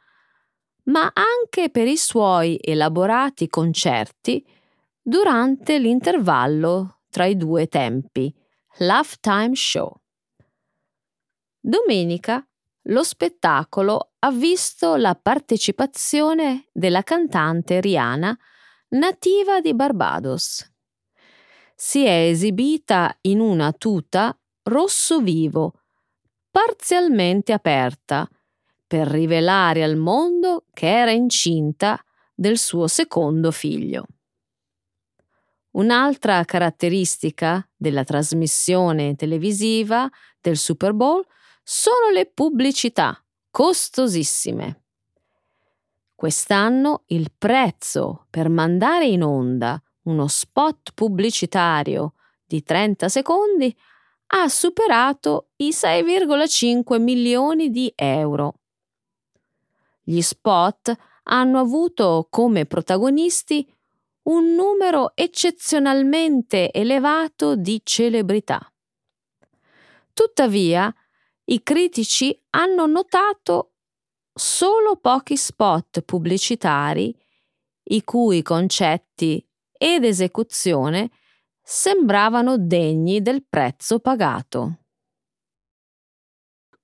ma 0.85 1.11
anche 1.13 1.69
per 1.69 1.87
i 1.87 1.95
suoi 1.95 2.59
elaborati 2.61 3.47
concerti 3.47 4.45
durante 5.01 5.79
l'intervallo 5.79 6.99
tra 7.09 7.25
i 7.25 7.37
due 7.37 7.67
tempi, 7.67 8.33
l'halftime 8.79 9.55
show. 9.55 9.89
Domenica 11.57 12.45
lo 12.87 13.03
spettacolo 13.03 14.11
ha 14.19 14.31
visto 14.31 14.97
la 14.97 15.15
partecipazione 15.15 16.67
della 16.73 17.03
cantante 17.03 17.79
Rihanna, 17.79 18.37
nativa 18.89 19.61
di 19.61 19.73
Barbados. 19.73 20.74
Si 21.75 22.05
è 22.05 22.29
esibita 22.29 23.17
in 23.21 23.41
una 23.41 23.73
tuta 23.73 24.37
rosso 24.63 25.19
vivo, 25.19 25.73
parzialmente 26.49 27.51
aperta, 27.51 28.29
per 28.87 29.07
rivelare 29.07 29.83
al 29.83 29.97
mondo 29.97 30.65
che 30.71 30.87
era 30.87 31.11
incinta 31.11 32.01
del 32.33 32.57
suo 32.57 32.87
secondo 32.87 33.51
figlio. 33.51 34.05
Un'altra 35.71 36.45
caratteristica 36.45 37.67
della 37.75 38.05
trasmissione 38.05 39.15
televisiva 39.15 40.09
del 40.39 40.55
Super 40.55 40.93
Bowl 40.93 41.25
sono 41.61 42.09
le 42.13 42.25
pubblicità 42.27 43.21
costosissime. 43.51 44.83
Quest'anno 46.15 47.03
il 47.07 47.33
prezzo 47.37 48.27
per 48.29 48.47
mandare 48.47 49.07
in 49.07 49.23
onda 49.23 49.81
uno 50.05 50.27
spot 50.27 50.93
pubblicitario 50.93 52.13
di 52.45 52.63
30 52.63 53.09
secondi 53.09 53.75
ha 54.27 54.47
superato 54.47 55.49
i 55.57 55.69
6,5 55.69 56.99
milioni 56.99 57.69
di 57.69 57.91
euro. 57.95 58.55
Gli 60.03 60.21
spot 60.21 60.93
hanno 61.23 61.59
avuto 61.59 62.27
come 62.29 62.65
protagonisti 62.65 63.67
un 64.23 64.55
numero 64.55 65.11
eccezionalmente 65.15 66.71
elevato 66.71 67.55
di 67.55 67.81
celebrità. 67.83 68.71
Tuttavia, 70.13 70.93
i 71.45 71.61
critici 71.61 72.39
hanno 72.51 72.85
notato 72.87 73.73
solo 74.33 74.95
pochi 74.95 75.37
spot 75.37 76.01
pubblicitari 76.01 77.15
i 77.87 78.03
cui 78.03 78.41
concetti 78.41 79.44
ed 79.77 80.03
esecuzione 80.03 81.11
sembravano 81.61 82.57
degni 82.57 83.21
del 83.21 83.45
prezzo 83.47 83.99
pagato. 83.99 84.79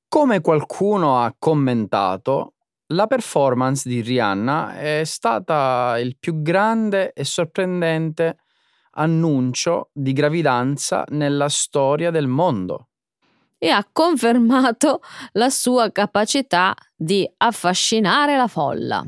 Come 0.07 0.41
qualcuno 0.41 1.21
ha 1.21 1.33
commentato, 1.37 2.55
la 2.87 3.07
performance 3.07 3.87
di 3.87 4.01
Rihanna 4.01 4.77
è 4.77 5.03
stata 5.05 5.97
il 5.99 6.17
più 6.17 6.41
grande 6.41 7.13
e 7.13 7.23
sorprendente 7.23 8.39
annuncio 8.95 9.89
di 9.93 10.11
gravidanza 10.11 11.05
nella 11.09 11.47
storia 11.47 12.11
del 12.11 12.27
mondo. 12.27 12.89
E 13.57 13.69
ha 13.69 13.87
confermato 13.89 15.01
la 15.33 15.49
sua 15.49 15.91
capacità 15.91 16.75
di 16.95 17.29
affascinare 17.37 18.35
la 18.35 18.47
folla. 18.47 19.05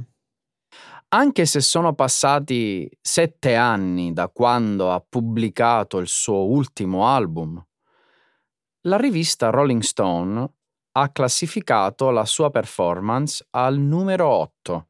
Anche 1.15 1.45
se 1.45 1.61
sono 1.61 1.93
passati 1.93 2.89
sette 2.99 3.53
anni 3.53 4.13
da 4.13 4.29
quando 4.29 4.91
ha 4.91 4.99
pubblicato 4.99 5.99
il 5.99 6.07
suo 6.07 6.47
ultimo 6.47 7.07
album, 7.07 7.63
la 8.85 8.97
rivista 8.97 9.51
Rolling 9.51 9.83
Stone 9.83 10.53
ha 10.93 11.11
classificato 11.11 12.09
la 12.09 12.25
sua 12.25 12.49
performance 12.49 13.45
al 13.51 13.77
numero 13.77 14.27
8 14.27 14.87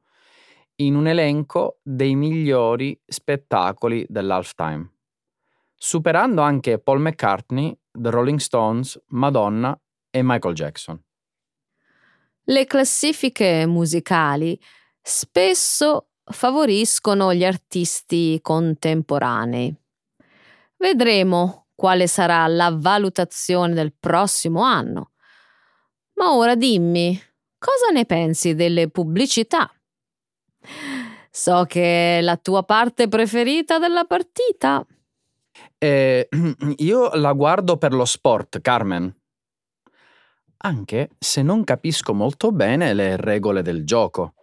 in 0.75 0.95
un 0.95 1.07
elenco 1.07 1.79
dei 1.83 2.15
migliori 2.15 2.97
spettacoli 3.05 4.05
dell'halftime, 4.07 4.93
superando 5.75 6.41
anche 6.41 6.79
Paul 6.79 7.01
McCartney, 7.01 7.77
The 7.91 8.09
Rolling 8.09 8.39
Stones, 8.39 8.97
Madonna 9.07 9.77
e 10.09 10.21
Michael 10.23 10.55
Jackson. 10.55 11.03
Le 12.45 12.65
classifiche 12.65 13.65
musicali 13.65 14.57
spesso 15.01 16.07
favoriscono 16.25 17.33
gli 17.33 17.43
artisti 17.43 18.39
contemporanei. 18.41 19.75
Vedremo 20.77 21.67
quale 21.75 22.07
sarà 22.07 22.45
la 22.47 22.71
valutazione 22.73 23.73
del 23.73 23.93
prossimo 23.97 24.61
anno. 24.61 25.11
Ma 26.15 26.33
ora 26.33 26.55
dimmi, 26.55 27.19
cosa 27.57 27.89
ne 27.91 28.05
pensi 28.05 28.53
delle 28.55 28.89
pubblicità? 28.89 29.71
So 31.29 31.65
che 31.65 32.19
è 32.19 32.21
la 32.21 32.37
tua 32.37 32.63
parte 32.63 33.07
preferita 33.07 33.79
della 33.79 34.05
partita. 34.05 34.85
Eh, 35.77 36.27
io 36.77 37.09
la 37.15 37.33
guardo 37.33 37.77
per 37.77 37.93
lo 37.93 38.05
sport, 38.05 38.61
Carmen. 38.61 39.13
Anche 40.65 41.09
se 41.19 41.41
non 41.41 41.63
capisco 41.63 42.13
molto 42.13 42.51
bene 42.51 42.93
le 42.93 43.17
regole 43.17 43.61
del 43.61 43.83
gioco. 43.83 44.35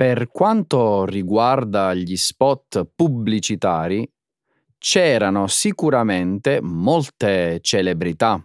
Per 0.00 0.30
quanto 0.30 1.04
riguarda 1.04 1.92
gli 1.92 2.16
spot 2.16 2.88
pubblicitari, 2.94 4.10
c'erano 4.78 5.46
sicuramente 5.46 6.58
molte 6.62 7.58
celebrità. 7.60 8.42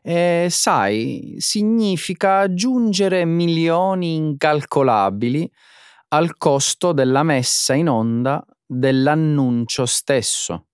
E 0.00 0.46
sai, 0.48 1.34
significa 1.38 2.38
aggiungere 2.38 3.24
milioni 3.24 4.14
incalcolabili 4.14 5.50
al 6.10 6.36
costo 6.36 6.92
della 6.92 7.24
messa 7.24 7.74
in 7.74 7.88
onda 7.88 8.46
dell'annuncio 8.64 9.86
stesso. 9.86 10.66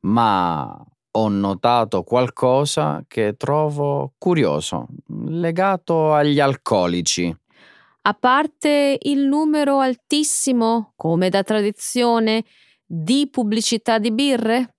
Ma 0.00 0.86
ho 1.12 1.28
notato 1.28 2.02
qualcosa 2.02 3.02
che 3.08 3.36
trovo 3.38 4.12
curioso, 4.18 4.88
legato 5.28 6.12
agli 6.12 6.40
alcolici. 6.40 7.34
A 8.06 8.12
parte 8.12 8.98
il 9.00 9.20
numero 9.20 9.78
altissimo, 9.78 10.92
come 10.94 11.30
da 11.30 11.42
tradizione, 11.42 12.44
di 12.84 13.30
pubblicità 13.30 13.98
di 13.98 14.12
birre? 14.12 14.76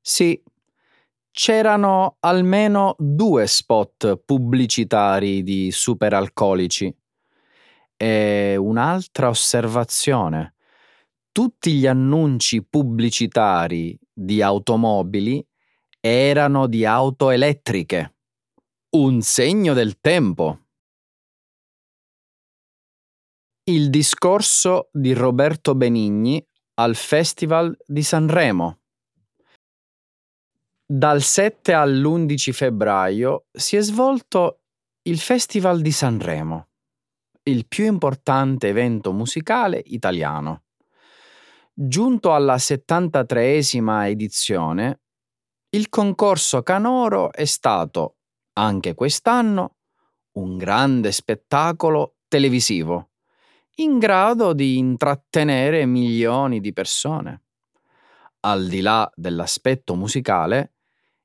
Sì, 0.00 0.42
c'erano 1.30 2.16
almeno 2.18 2.96
due 2.98 3.46
spot 3.46 4.16
pubblicitari 4.16 5.44
di 5.44 5.70
superalcolici. 5.70 6.92
E 7.96 8.56
un'altra 8.56 9.28
osservazione. 9.28 10.54
Tutti 11.30 11.72
gli 11.72 11.86
annunci 11.86 12.64
pubblicitari 12.64 13.96
di 14.12 14.42
automobili 14.42 15.44
erano 16.00 16.66
di 16.66 16.84
auto 16.84 17.30
elettriche. 17.30 18.16
Un 18.96 19.20
segno 19.20 19.72
del 19.72 20.00
tempo. 20.00 20.65
Il 23.68 23.90
discorso 23.90 24.90
di 24.92 25.12
Roberto 25.12 25.74
Benigni 25.74 26.40
al 26.74 26.94
Festival 26.94 27.76
di 27.84 28.04
Sanremo. 28.04 28.78
Dal 30.86 31.20
7 31.20 31.72
all'11 31.72 32.52
febbraio 32.52 33.46
si 33.50 33.74
è 33.74 33.80
svolto 33.80 34.60
il 35.08 35.18
Festival 35.18 35.80
di 35.80 35.90
Sanremo, 35.90 36.68
il 37.42 37.66
più 37.66 37.86
importante 37.86 38.68
evento 38.68 39.12
musicale 39.12 39.82
italiano. 39.86 40.66
Giunto 41.74 42.34
alla 42.34 42.58
73esima 42.58 44.06
edizione, 44.06 45.00
il 45.70 45.88
concorso 45.88 46.62
canoro 46.62 47.32
è 47.32 47.44
stato, 47.44 48.18
anche 48.52 48.94
quest'anno, 48.94 49.78
un 50.34 50.56
grande 50.56 51.10
spettacolo 51.10 52.18
televisivo 52.28 53.10
in 53.76 53.98
grado 53.98 54.52
di 54.52 54.78
intrattenere 54.78 55.84
milioni 55.86 56.60
di 56.60 56.72
persone. 56.72 57.42
Al 58.40 58.66
di 58.68 58.80
là 58.80 59.10
dell'aspetto 59.14 59.94
musicale, 59.94 60.74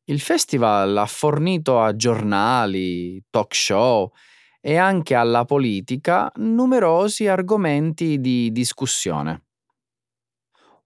il 0.05 0.19
festival 0.19 0.97
ha 0.97 1.05
fornito 1.05 1.79
a 1.79 1.95
giornali, 1.95 3.23
talk 3.29 3.53
show 3.55 4.11
e 4.59 4.75
anche 4.75 5.15
alla 5.15 5.45
politica 5.45 6.31
numerosi 6.35 7.27
argomenti 7.27 8.19
di 8.19 8.51
discussione. 8.51 9.45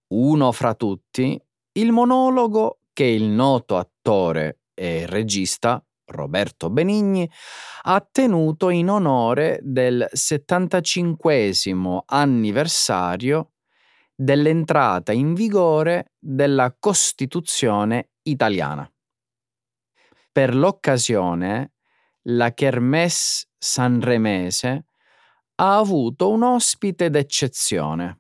Uno 0.07 0.51
fra 0.51 0.75
tutti, 0.75 1.41
il 1.73 1.91
monologo 1.91 2.79
che 2.93 3.05
il 3.05 3.23
noto 3.23 3.77
attore 3.77 4.59
e 4.73 5.05
regista 5.07 5.83
Roberto 6.05 6.69
Benigni, 6.69 7.29
ha 7.83 8.07
tenuto 8.11 8.69
in 8.69 8.89
onore 8.89 9.59
del 9.61 10.07
75 10.11 11.51
anniversario 12.05 13.51
dell'entrata 14.15 15.11
in 15.11 15.33
vigore 15.33 16.13
della 16.19 16.75
Costituzione 16.77 18.11
italiana. 18.23 18.89
Per 20.31 20.55
l'occasione, 20.55 21.73
la 22.27 22.53
Kermesse 22.53 23.47
sanremese 23.57 24.85
ha 25.55 25.77
avuto 25.77 26.29
un 26.29 26.43
ospite 26.43 27.09
d'eccezione, 27.09 28.19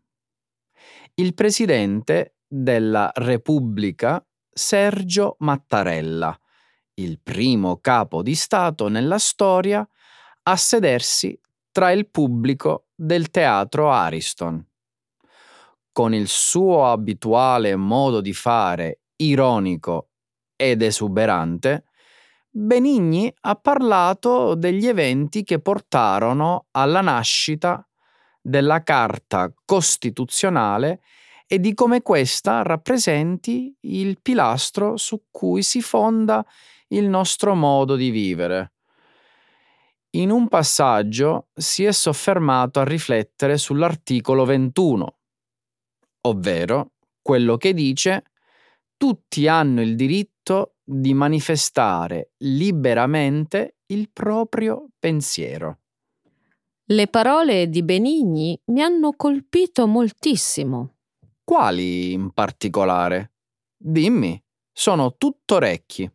il 1.15 1.33
presidente 1.33 2.35
della 2.47 3.09
Repubblica 3.13 4.25
Sergio 4.49 5.35
Mattarella, 5.39 6.37
il 6.95 7.19
primo 7.21 7.77
capo 7.77 8.21
di 8.21 8.35
Stato 8.35 8.87
nella 8.87 9.17
storia 9.17 9.87
a 10.43 10.55
sedersi 10.55 11.37
tra 11.71 11.91
il 11.91 12.09
pubblico 12.09 12.87
del 12.95 13.29
teatro 13.31 13.91
Ariston. 13.91 14.65
Con 15.91 16.13
il 16.13 16.27
suo 16.27 16.89
abituale 16.89 17.75
modo 17.75 18.21
di 18.21 18.33
fare 18.33 18.99
ironico 19.17 20.09
ed 20.55 20.81
esuberante, 20.81 21.85
Benigni 22.49 23.33
ha 23.41 23.55
parlato 23.55 24.55
degli 24.55 24.87
eventi 24.87 25.43
che 25.43 25.59
portarono 25.59 26.67
alla 26.71 27.01
nascita 27.01 27.85
della 28.41 28.83
Carta 28.83 29.53
Costituzionale 29.65 31.01
e 31.47 31.59
di 31.59 31.73
come 31.73 32.01
questa 32.01 32.61
rappresenti 32.61 33.75
il 33.81 34.19
pilastro 34.21 34.95
su 34.97 35.25
cui 35.31 35.63
si 35.63 35.81
fonda 35.81 36.45
il 36.95 37.07
nostro 37.07 37.55
modo 37.55 37.95
di 37.95 38.09
vivere. 38.09 38.73
In 40.15 40.31
un 40.31 40.47
passaggio 40.47 41.49
si 41.53 41.83
è 41.83 41.91
soffermato 41.91 42.79
a 42.79 42.85
riflettere 42.85 43.57
sull'articolo 43.57 44.45
21, 44.45 45.17
ovvero 46.21 46.91
quello 47.21 47.57
che 47.57 47.73
dice 47.73 48.23
tutti 48.95 49.47
hanno 49.47 49.81
il 49.81 49.95
diritto 49.95 50.75
di 50.83 51.13
manifestare 51.13 52.31
liberamente 52.37 53.77
il 53.87 54.09
proprio 54.11 54.87
pensiero. 54.97 55.79
Le 56.85 57.07
parole 57.07 57.67
di 57.67 57.83
Benigni 57.83 58.57
mi 58.65 58.81
hanno 58.81 59.13
colpito 59.17 59.85
moltissimo. 59.87 60.97
Quali 61.43 62.13
in 62.13 62.31
particolare? 62.31 63.33
Dimmi, 63.75 64.41
sono 64.71 65.15
tutto 65.17 65.55
orecchi 65.55 66.09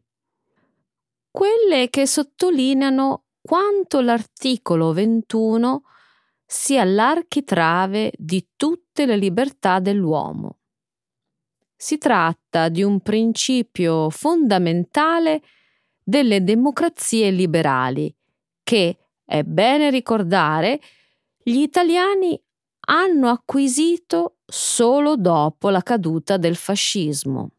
quelle 1.31 1.89
che 1.91 2.07
sottolineano 2.07 3.25
quanto 3.41 4.01
l'articolo 4.01 4.93
21 4.93 5.83
sia 6.45 6.85
l'architrave 6.85 8.13
di 8.17 8.49
tutte 8.57 9.07
le 9.07 9.17
libertà 9.17 9.79
dell'uomo. 9.79 10.59
Si 11.77 11.97
tratta 11.97 12.69
di 12.69 12.83
un 12.83 13.01
principio 13.01 14.11
fondamentale 14.11 15.43
delle 16.03 16.43
democrazie 16.43 17.31
liberali 17.31 18.15
che, 18.63 18.99
è 19.25 19.43
bene 19.43 19.91
ricordare, 19.91 20.81
gli 21.43 21.61
italiani 21.61 22.39
hanno 22.89 23.29
acquisito 23.29 24.39
solo 24.45 25.17
dopo 25.17 25.71
la 25.71 25.83
caduta 25.83 26.37
del 26.37 26.57
fascismo. 26.57 27.53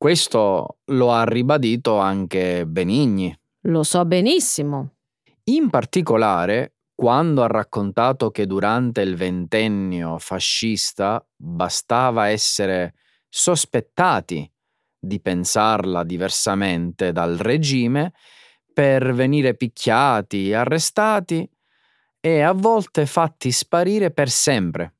Questo 0.00 0.78
lo 0.86 1.12
ha 1.12 1.24
ribadito 1.24 1.98
anche 1.98 2.64
Benigni. 2.66 3.38
Lo 3.64 3.82
so 3.82 4.06
benissimo. 4.06 4.94
In 5.50 5.68
particolare, 5.68 6.76
quando 6.94 7.42
ha 7.42 7.46
raccontato 7.46 8.30
che 8.30 8.46
durante 8.46 9.02
il 9.02 9.14
ventennio 9.14 10.16
fascista 10.16 11.22
bastava 11.36 12.28
essere 12.28 12.94
sospettati 13.28 14.50
di 14.98 15.20
pensarla 15.20 16.02
diversamente 16.02 17.12
dal 17.12 17.36
regime 17.36 18.14
per 18.72 19.12
venire 19.12 19.54
picchiati, 19.54 20.54
arrestati 20.54 21.46
e 22.18 22.40
a 22.40 22.52
volte 22.52 23.04
fatti 23.04 23.52
sparire 23.52 24.10
per 24.10 24.30
sempre. 24.30 24.94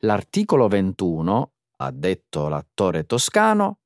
L'articolo 0.00 0.68
21 0.68 1.52
ha 1.80 1.90
detto 1.90 2.48
l'attore 2.48 3.04
toscano, 3.04 3.78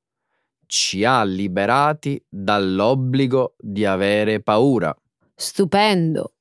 ci 0.67 1.05
ha 1.05 1.23
liberati 1.25 2.23
dall'obbligo 2.29 3.55
di 3.59 3.85
avere 3.85 4.41
paura. 4.41 4.95
Stupendo. 5.35 6.35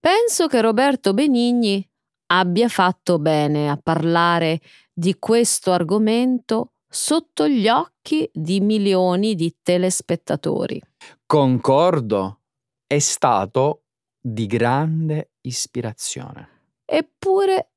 Penso 0.00 0.48
che 0.48 0.60
Roberto 0.60 1.14
Benigni 1.14 1.86
abbia 2.26 2.68
fatto 2.68 3.18
bene 3.18 3.70
a 3.70 3.78
parlare 3.80 4.60
di 4.92 5.16
questo 5.18 5.72
argomento 5.72 6.72
sotto 6.88 7.48
gli 7.48 7.68
occhi 7.68 8.28
di 8.32 8.60
milioni 8.60 9.34
di 9.34 9.56
telespettatori. 9.62 10.80
Concordo, 11.26 12.40
è 12.86 12.98
stato 12.98 13.84
di 14.20 14.46
grande 14.46 15.32
ispirazione. 15.42 16.48
Eppure 16.84 17.73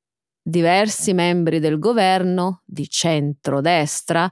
diversi 0.48 1.14
membri 1.14 1.60
del 1.60 1.78
governo 1.78 2.62
di 2.64 2.88
centrodestra 2.88 4.32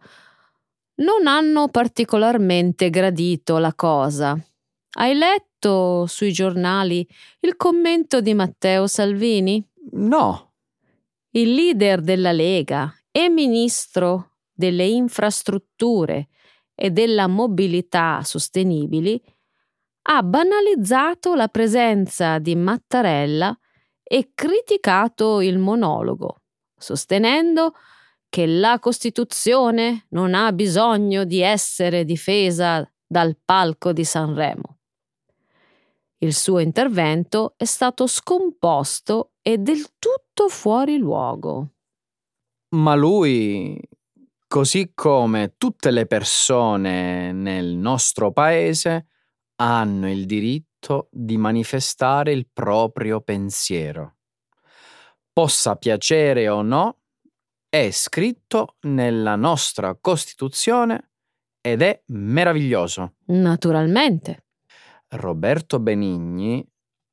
non 0.96 1.28
hanno 1.28 1.68
particolarmente 1.68 2.90
gradito 2.90 3.58
la 3.58 3.74
cosa. 3.76 4.42
Hai 4.98 5.14
letto 5.14 6.06
sui 6.06 6.32
giornali 6.32 7.06
il 7.42 7.58
commento 7.58 8.22
di 8.22 8.34
Matteo 8.34 8.88
Salvini? 8.88 9.62
No. 9.92 10.54
Il 11.32 11.54
leader 11.54 12.00
della 12.00 12.32
Lega 12.32 12.94
e 13.12 13.28
ministro 13.28 14.38
delle 14.54 14.86
infrastrutture 14.86 16.30
e 16.74 16.92
della 16.92 17.28
mobilità 17.28 18.22
sostenibili 18.24 19.22
ha 20.04 20.24
banalizzato 20.24 21.36
la 21.36 21.50
presenza 21.50 22.40
di 22.40 22.56
Mattarella 22.56 23.58
e 24.08 24.32
criticato 24.36 25.42
il 25.42 25.58
monologo, 25.58 26.42
sostenendo 26.78 27.74
che 28.30 28.46
la 28.46 28.80
Costituzione 28.80 30.06
non 30.10 30.36
ha 30.36 30.52
bisogno 30.52 31.24
di 31.24 31.42
essere 31.42 32.06
difesa 32.06 32.88
dal 33.06 33.38
palco 33.44 33.94
di 33.94 34.04
Sanremo. 34.04 34.78
Il 36.20 36.34
suo 36.34 36.60
intervento 36.60 37.54
è 37.58 37.66
stato 37.66 38.08
scomposto 38.08 39.32
e 39.42 39.58
del 39.58 39.86
tutto 40.00 40.48
fuori 40.50 40.98
luogo. 40.98 41.72
Ma 42.76 42.96
lui, 42.96 43.80
così 44.48 44.92
come 44.94 45.56
tutte 45.58 45.92
le 45.92 46.06
persone 46.06 47.32
nel 47.32 47.76
nostro 47.76 48.32
paese, 48.32 49.08
hanno 49.56 50.10
il 50.10 50.26
diritto 50.26 50.75
di 51.12 51.38
manifestare 51.38 52.32
il 52.32 52.48
proprio 52.52 53.22
pensiero. 53.22 54.16
Possa 55.32 55.76
piacere 55.76 56.48
o 56.48 56.62
no, 56.62 57.00
è 57.68 57.92
scritto 57.92 58.76
nella 58.82 59.36
nostra 59.36 59.98
Costituzione 60.00 61.10
ed 61.62 61.82
è 61.82 62.02
meraviglioso. 62.08 63.16
Naturalmente. 63.26 64.46
Roberto 65.10 65.80
Benigni 65.80 66.66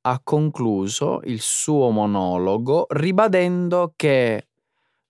ha 0.02 0.20
concluso 0.22 1.20
il 1.24 1.40
suo 1.40 1.90
monologo 1.90 2.86
ribadendo 2.90 3.94
che 3.96 4.48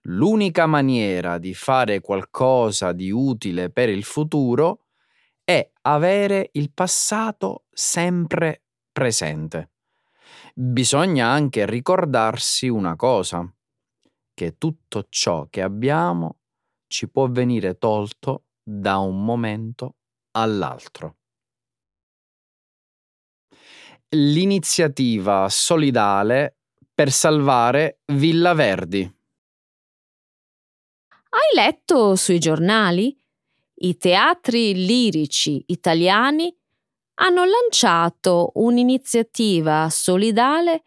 l'unica 0.06 0.66
maniera 0.66 1.38
di 1.38 1.54
fare 1.54 2.00
qualcosa 2.00 2.92
di 2.92 3.10
utile 3.10 3.70
per 3.70 3.88
il 3.88 4.04
futuro 4.04 4.81
avere 5.82 6.50
il 6.52 6.72
passato 6.72 7.64
sempre 7.70 8.64
presente. 8.90 9.70
Bisogna 10.54 11.28
anche 11.28 11.66
ricordarsi 11.66 12.68
una 12.68 12.96
cosa 12.96 13.50
che 14.34 14.56
tutto 14.58 15.06
ciò 15.08 15.46
che 15.48 15.62
abbiamo 15.62 16.38
ci 16.86 17.08
può 17.08 17.28
venire 17.28 17.78
tolto 17.78 18.44
da 18.62 18.98
un 18.98 19.24
momento 19.24 19.96
all'altro. 20.32 21.16
L'iniziativa 24.10 25.48
solidale 25.48 26.56
per 26.94 27.10
salvare 27.10 28.00
Villa 28.12 28.52
Verdi. 28.52 29.10
Hai 31.30 31.54
letto 31.54 32.14
sui 32.16 32.38
giornali? 32.38 33.16
I 33.84 33.96
teatri 33.96 34.74
lirici 34.74 35.60
italiani 35.66 36.56
hanno 37.14 37.42
lanciato 37.44 38.52
un'iniziativa 38.54 39.88
solidale 39.90 40.84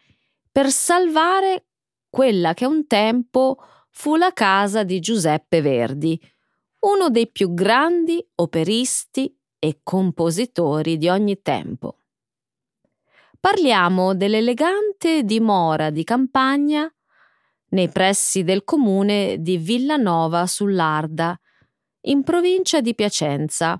per 0.49 0.71
salvare 0.71 1.65
quella 2.09 2.53
che 2.53 2.65
un 2.65 2.87
tempo 2.87 3.57
fu 3.89 4.15
la 4.15 4.31
casa 4.31 4.83
di 4.83 5.01
Giuseppe 5.01 5.59
Verdi, 5.59 6.17
uno 6.83 7.09
dei 7.09 7.29
più 7.29 7.53
grandi 7.53 8.25
operisti 8.35 9.37
e 9.59 9.81
compositori 9.83 10.97
di 10.97 11.09
ogni 11.09 11.41
tempo. 11.41 11.97
Parliamo 13.37 14.15
dell'elegante 14.15 15.23
dimora 15.23 15.89
di 15.89 16.05
campagna 16.05 16.89
nei 17.71 17.89
pressi 17.89 18.45
del 18.45 18.63
comune 18.63 19.41
di 19.41 19.57
Villanova 19.57 20.47
sull'Arda, 20.47 21.37
in 22.05 22.23
provincia 22.23 22.81
di 22.81 22.95
Piacenza, 22.95 23.79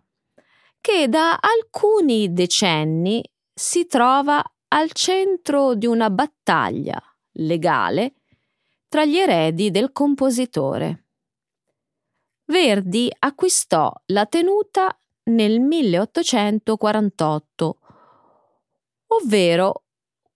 che 0.80 1.10
da 1.10 1.40
alcuni 1.40 2.32
decenni 2.32 3.28
si 3.54 3.88
trova 3.88 4.42
al 4.70 4.92
centro 4.92 5.76
di 5.76 5.86
una 5.86 6.10
battaglia 6.10 7.00
legale 7.34 8.14
tra 8.88 9.04
gli 9.06 9.18
eredi 9.18 9.70
del 9.72 9.92
compositore. 9.92 11.04
Verdi 12.46 13.12
acquistò 13.18 13.92
la 14.08 14.26
tenuta 14.26 14.98
nel 15.24 15.60
1848, 15.60 17.80
ovvero 19.08 19.84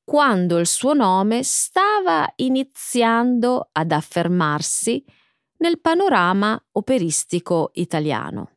quando 0.04 0.58
il 0.58 0.66
suo 0.66 0.94
nome 0.94 1.44
stava 1.44 2.28
iniziando 2.38 3.70
ad 3.72 3.92
affermarsi 3.92 5.06
nel 5.60 5.80
panorama 5.80 6.62
operistico 6.74 7.72
italiano. 7.74 8.52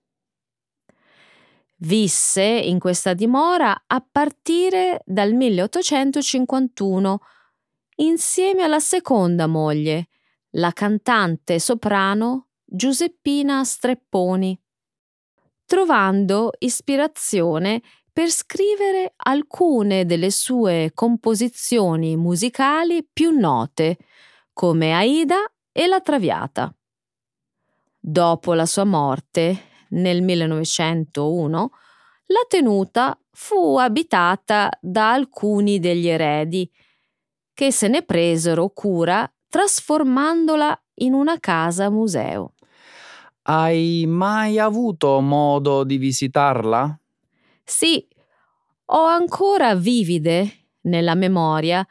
Visse 1.82 2.42
in 2.42 2.78
questa 2.78 3.12
dimora 3.12 3.84
a 3.86 4.04
partire 4.08 5.02
dal 5.04 5.32
1851 5.32 7.18
insieme 7.96 8.62
alla 8.62 8.78
seconda 8.78 9.46
moglie, 9.46 10.08
la 10.50 10.72
cantante 10.72 11.58
soprano 11.58 12.48
Giuseppina 12.64 13.64
Strepponi, 13.64 14.58
trovando 15.66 16.52
ispirazione 16.58 17.82
per 18.12 18.30
scrivere 18.30 19.14
alcune 19.16 20.04
delle 20.04 20.30
sue 20.30 20.92
composizioni 20.94 22.16
musicali 22.16 23.06
più 23.10 23.30
note, 23.30 23.98
come 24.52 24.92
Aida 24.92 25.50
e 25.72 25.86
La 25.86 26.00
Traviata. 26.00 26.72
Dopo 28.04 28.54
la 28.54 28.66
sua 28.66 28.82
morte, 28.82 29.86
nel 29.90 30.22
1901, 30.22 31.70
la 32.26 32.44
tenuta 32.48 33.16
fu 33.30 33.76
abitata 33.78 34.76
da 34.80 35.12
alcuni 35.12 35.78
degli 35.78 36.08
eredi, 36.08 36.68
che 37.54 37.70
se 37.70 37.86
ne 37.86 38.02
presero 38.02 38.70
cura 38.70 39.32
trasformandola 39.48 40.82
in 40.94 41.12
una 41.12 41.38
casa 41.38 41.90
museo. 41.90 42.54
Hai 43.42 44.04
mai 44.08 44.58
avuto 44.58 45.20
modo 45.20 45.84
di 45.84 45.96
visitarla? 45.96 46.98
Sì, 47.62 48.04
ho 48.86 49.04
ancora 49.04 49.76
vivide 49.76 50.70
nella 50.82 51.14
memoria 51.14 51.86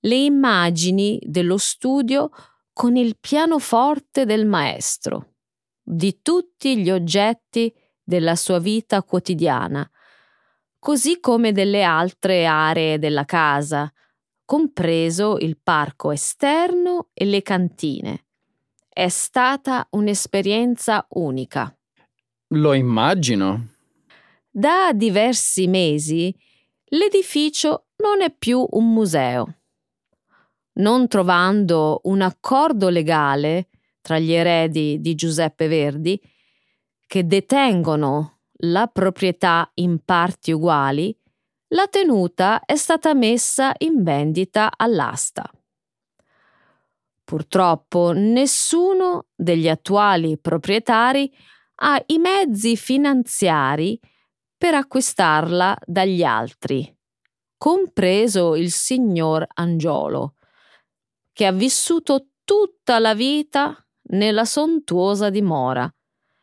le 0.00 0.16
immagini 0.16 1.20
dello 1.24 1.56
studio 1.56 2.30
con 2.72 2.96
il 2.96 3.16
pianoforte 3.20 4.24
del 4.24 4.44
maestro, 4.44 5.31
di 5.82 6.20
tutti 6.22 6.78
gli 6.78 6.90
oggetti 6.90 7.72
della 8.02 8.36
sua 8.36 8.58
vita 8.58 9.02
quotidiana, 9.02 9.88
così 10.78 11.20
come 11.20 11.52
delle 11.52 11.82
altre 11.82 12.46
aree 12.46 12.98
della 12.98 13.24
casa, 13.24 13.92
compreso 14.44 15.38
il 15.38 15.58
parco 15.62 16.10
esterno 16.10 17.08
e 17.12 17.24
le 17.24 17.42
cantine. 17.42 18.26
È 18.88 19.08
stata 19.08 19.86
un'esperienza 19.90 21.06
unica. 21.10 21.74
Lo 22.48 22.74
immagino. 22.74 23.68
Da 24.50 24.92
diversi 24.92 25.66
mesi 25.66 26.34
l'edificio 26.88 27.86
non 27.96 28.20
è 28.20 28.30
più 28.30 28.66
un 28.72 28.92
museo. 28.92 29.56
Non 30.74 31.08
trovando 31.08 32.00
un 32.04 32.20
accordo 32.20 32.90
legale 32.90 33.68
tra 34.02 34.18
gli 34.18 34.32
eredi 34.32 35.00
di 35.00 35.14
Giuseppe 35.14 35.68
Verdi, 35.68 36.20
che 37.06 37.26
detengono 37.26 38.40
la 38.64 38.86
proprietà 38.88 39.70
in 39.74 40.04
parti 40.04 40.52
uguali, 40.52 41.16
la 41.68 41.86
tenuta 41.86 42.60
è 42.64 42.76
stata 42.76 43.14
messa 43.14 43.72
in 43.78 44.02
vendita 44.02 44.70
all'asta. 44.76 45.50
Purtroppo 47.24 48.12
nessuno 48.12 49.28
degli 49.34 49.68
attuali 49.68 50.38
proprietari 50.38 51.32
ha 51.76 52.02
i 52.06 52.18
mezzi 52.18 52.76
finanziari 52.76 53.98
per 54.56 54.74
acquistarla 54.74 55.76
dagli 55.86 56.22
altri, 56.22 56.94
compreso 57.56 58.54
il 58.54 58.70
signor 58.70 59.46
Angiolo, 59.54 60.34
che 61.32 61.46
ha 61.46 61.52
vissuto 61.52 62.26
tutta 62.44 62.98
la 62.98 63.14
vita 63.14 63.82
nella 64.10 64.44
sontuosa 64.44 65.30
dimora, 65.30 65.92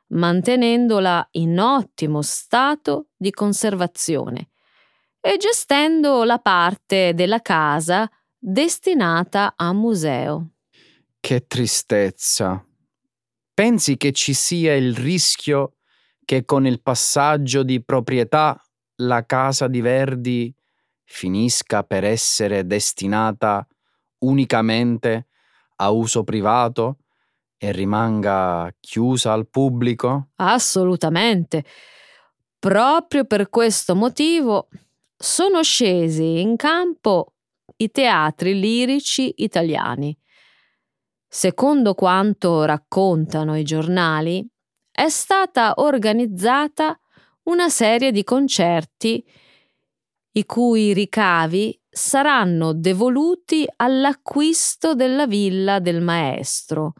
mantenendola 0.07 1.27
in 1.31 1.59
ottimo 1.59 2.21
stato 2.21 3.07
di 3.15 3.31
conservazione 3.31 4.49
e 5.21 5.37
gestendo 5.37 6.23
la 6.23 6.39
parte 6.39 7.13
della 7.13 7.41
casa 7.41 8.09
destinata 8.37 9.53
a 9.55 9.73
museo. 9.73 10.51
Che 11.19 11.45
tristezza. 11.45 12.63
Pensi 13.53 13.97
che 13.97 14.13
ci 14.13 14.33
sia 14.33 14.73
il 14.73 14.95
rischio 14.95 15.75
che 16.23 16.45
con 16.45 16.65
il 16.65 16.81
passaggio 16.81 17.63
di 17.63 17.83
proprietà 17.83 18.59
la 19.01 19.25
casa 19.25 19.67
di 19.67 19.81
Verdi 19.81 20.53
finisca 21.03 21.83
per 21.83 22.03
essere 22.03 22.65
destinata 22.65 23.67
unicamente 24.19 25.27
a 25.77 25.89
uso 25.89 26.23
privato 26.23 26.99
e 27.61 27.71
rimanga 27.73 28.73
chiusa 28.79 29.33
al 29.33 29.49
pubblico? 29.49 30.29
Assolutamente. 30.37 31.65
Proprio 32.57 33.25
per 33.25 33.49
questo 33.49 33.95
motivo 33.95 34.69
sono 35.15 35.61
scesi 35.61 36.39
in 36.39 36.55
campo 36.55 37.33
i 37.75 37.91
teatri 37.91 38.57
lirici 38.57 39.33
italiani. 39.37 40.17
Secondo 41.27 41.93
quanto 41.93 42.63
raccontano 42.63 43.57
i 43.57 43.63
giornali, 43.63 44.47
è 44.89 45.09
stata 45.09 45.73
organizzata 45.77 46.97
una 47.43 47.69
serie 47.69 48.11
di 48.11 48.23
concerti 48.23 49.23
i 50.31 50.45
cui 50.45 50.93
ricavi 50.93 51.77
saranno 51.89 52.73
devoluti 52.73 53.67
all'acquisto 53.75 54.95
della 54.95 55.27
villa 55.27 55.79
del 55.79 56.01
maestro. 56.01 56.93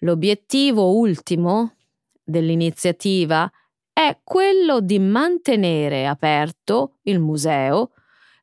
L'obiettivo 0.00 0.96
ultimo 0.96 1.74
dell'iniziativa 2.22 3.50
è 3.92 4.20
quello 4.22 4.80
di 4.80 5.00
mantenere 5.00 6.06
aperto 6.06 6.98
il 7.02 7.18
museo 7.18 7.90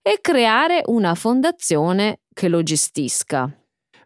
e 0.01 0.19
creare 0.19 0.81
una 0.87 1.15
fondazione 1.15 2.21
che 2.33 2.49
lo 2.49 2.61
gestisca. 2.61 3.49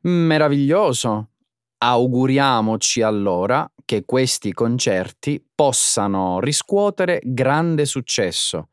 Meraviglioso. 0.02 1.32
Auguriamoci 1.80 3.02
allora 3.02 3.70
che 3.84 4.06
questi 4.06 4.54
concerti 4.54 5.44
possano 5.56 6.40
riscuotere 6.40 7.20
grande 7.24 7.86
successo, 7.86 8.70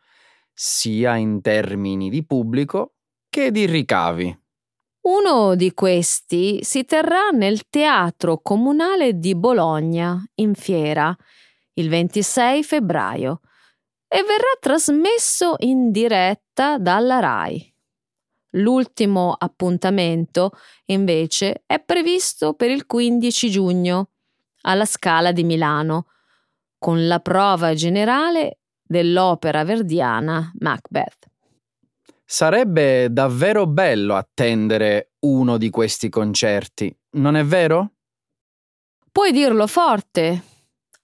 sia 0.52 1.16
in 1.16 1.40
termini 1.40 2.10
di 2.10 2.26
pubblico 2.26 2.96
che 3.30 3.50
di 3.50 3.64
ricavi. 3.64 4.38
Uno 5.06 5.54
di 5.54 5.72
questi 5.72 6.64
si 6.64 6.84
terrà 6.84 7.28
nel 7.28 7.68
Teatro 7.68 8.40
Comunale 8.42 9.20
di 9.20 9.36
Bologna, 9.36 10.20
in 10.36 10.56
Fiera, 10.56 11.16
il 11.74 11.88
26 11.88 12.64
febbraio, 12.64 13.40
e 14.08 14.22
verrà 14.22 14.56
trasmesso 14.58 15.54
in 15.58 15.92
diretta 15.92 16.78
dalla 16.78 17.20
RAI. 17.20 17.72
L'ultimo 18.56 19.32
appuntamento, 19.38 20.50
invece, 20.86 21.62
è 21.66 21.78
previsto 21.78 22.54
per 22.54 22.70
il 22.70 22.84
15 22.84 23.48
giugno, 23.48 24.08
alla 24.62 24.86
Scala 24.86 25.30
di 25.30 25.44
Milano, 25.44 26.06
con 26.78 27.06
la 27.06 27.20
prova 27.20 27.74
generale 27.74 28.58
dell'opera 28.82 29.62
verdiana 29.62 30.50
Macbeth. 30.58 31.26
Sarebbe 32.28 33.12
davvero 33.12 33.68
bello 33.68 34.16
attendere 34.16 35.12
uno 35.20 35.58
di 35.58 35.70
questi 35.70 36.08
concerti, 36.08 36.92
non 37.10 37.36
è 37.36 37.44
vero? 37.44 37.92
Puoi 39.12 39.30
dirlo 39.30 39.68
forte, 39.68 40.42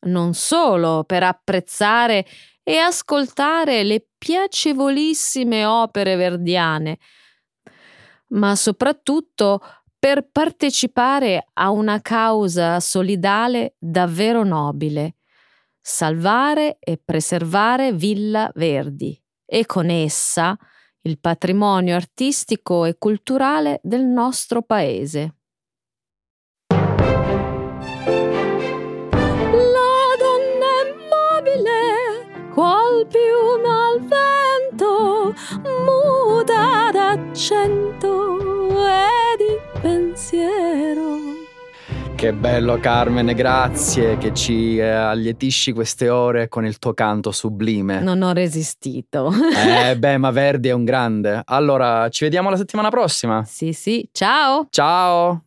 non 0.07 0.35
solo 0.35 1.05
per 1.05 1.23
apprezzare 1.23 2.27
e 2.65 2.77
ascoltare 2.77 3.85
le 3.85 4.05
piacevolissime 4.19 5.65
opere 5.65 6.17
verdiane, 6.17 6.99
ma 8.31 8.57
soprattutto 8.57 9.61
per 9.97 10.29
partecipare 10.29 11.47
a 11.53 11.71
una 11.71 12.01
causa 12.01 12.81
solidale 12.81 13.77
davvero 13.79 14.43
nobile, 14.43 15.15
salvare 15.81 16.79
e 16.81 17.01
preservare 17.03 17.93
Villa 17.93 18.51
Verdi 18.57 19.17
e 19.47 19.67
con 19.67 19.89
essa 19.89 20.59
il 21.03 21.19
patrimonio 21.19 21.95
artistico 21.95 22.85
e 22.85 22.97
culturale 22.99 23.81
del 23.83 24.05
nostro 24.05 24.63
paese. 24.63 25.35
qual 32.55 33.07
piume 33.07 33.69
al 33.69 34.01
vento, 34.07 35.35
muta 35.85 36.91
d'accento 36.93 38.37
e 38.87 39.37
di 39.39 39.81
pensiero. 39.81 41.32
Che 42.23 42.33
bello 42.33 42.79
Carmen, 42.79 43.35
grazie 43.35 44.17
che 44.17 44.33
ci 44.33 44.77
eh, 44.77 44.89
allietisci 44.89 45.73
queste 45.73 46.09
ore 46.09 46.47
con 46.47 46.65
il 46.65 46.79
tuo 46.79 46.95
canto 46.95 47.33
sublime. 47.33 47.99
Non 48.01 48.23
ho 48.23 48.31
resistito. 48.31 49.33
eh 49.57 49.97
beh, 49.99 50.19
ma 50.19 50.31
Verdi 50.31 50.69
è 50.69 50.73
un 50.73 50.85
grande. 50.85 51.43
Allora, 51.45 52.09
ci 52.11 52.23
vediamo 52.23 52.49
la 52.49 52.57
settimana 52.57 52.91
prossima. 52.91 53.43
Sì, 53.43 53.73
sì, 53.73 54.09
ciao. 54.13 54.69
Ciao. 54.71 55.47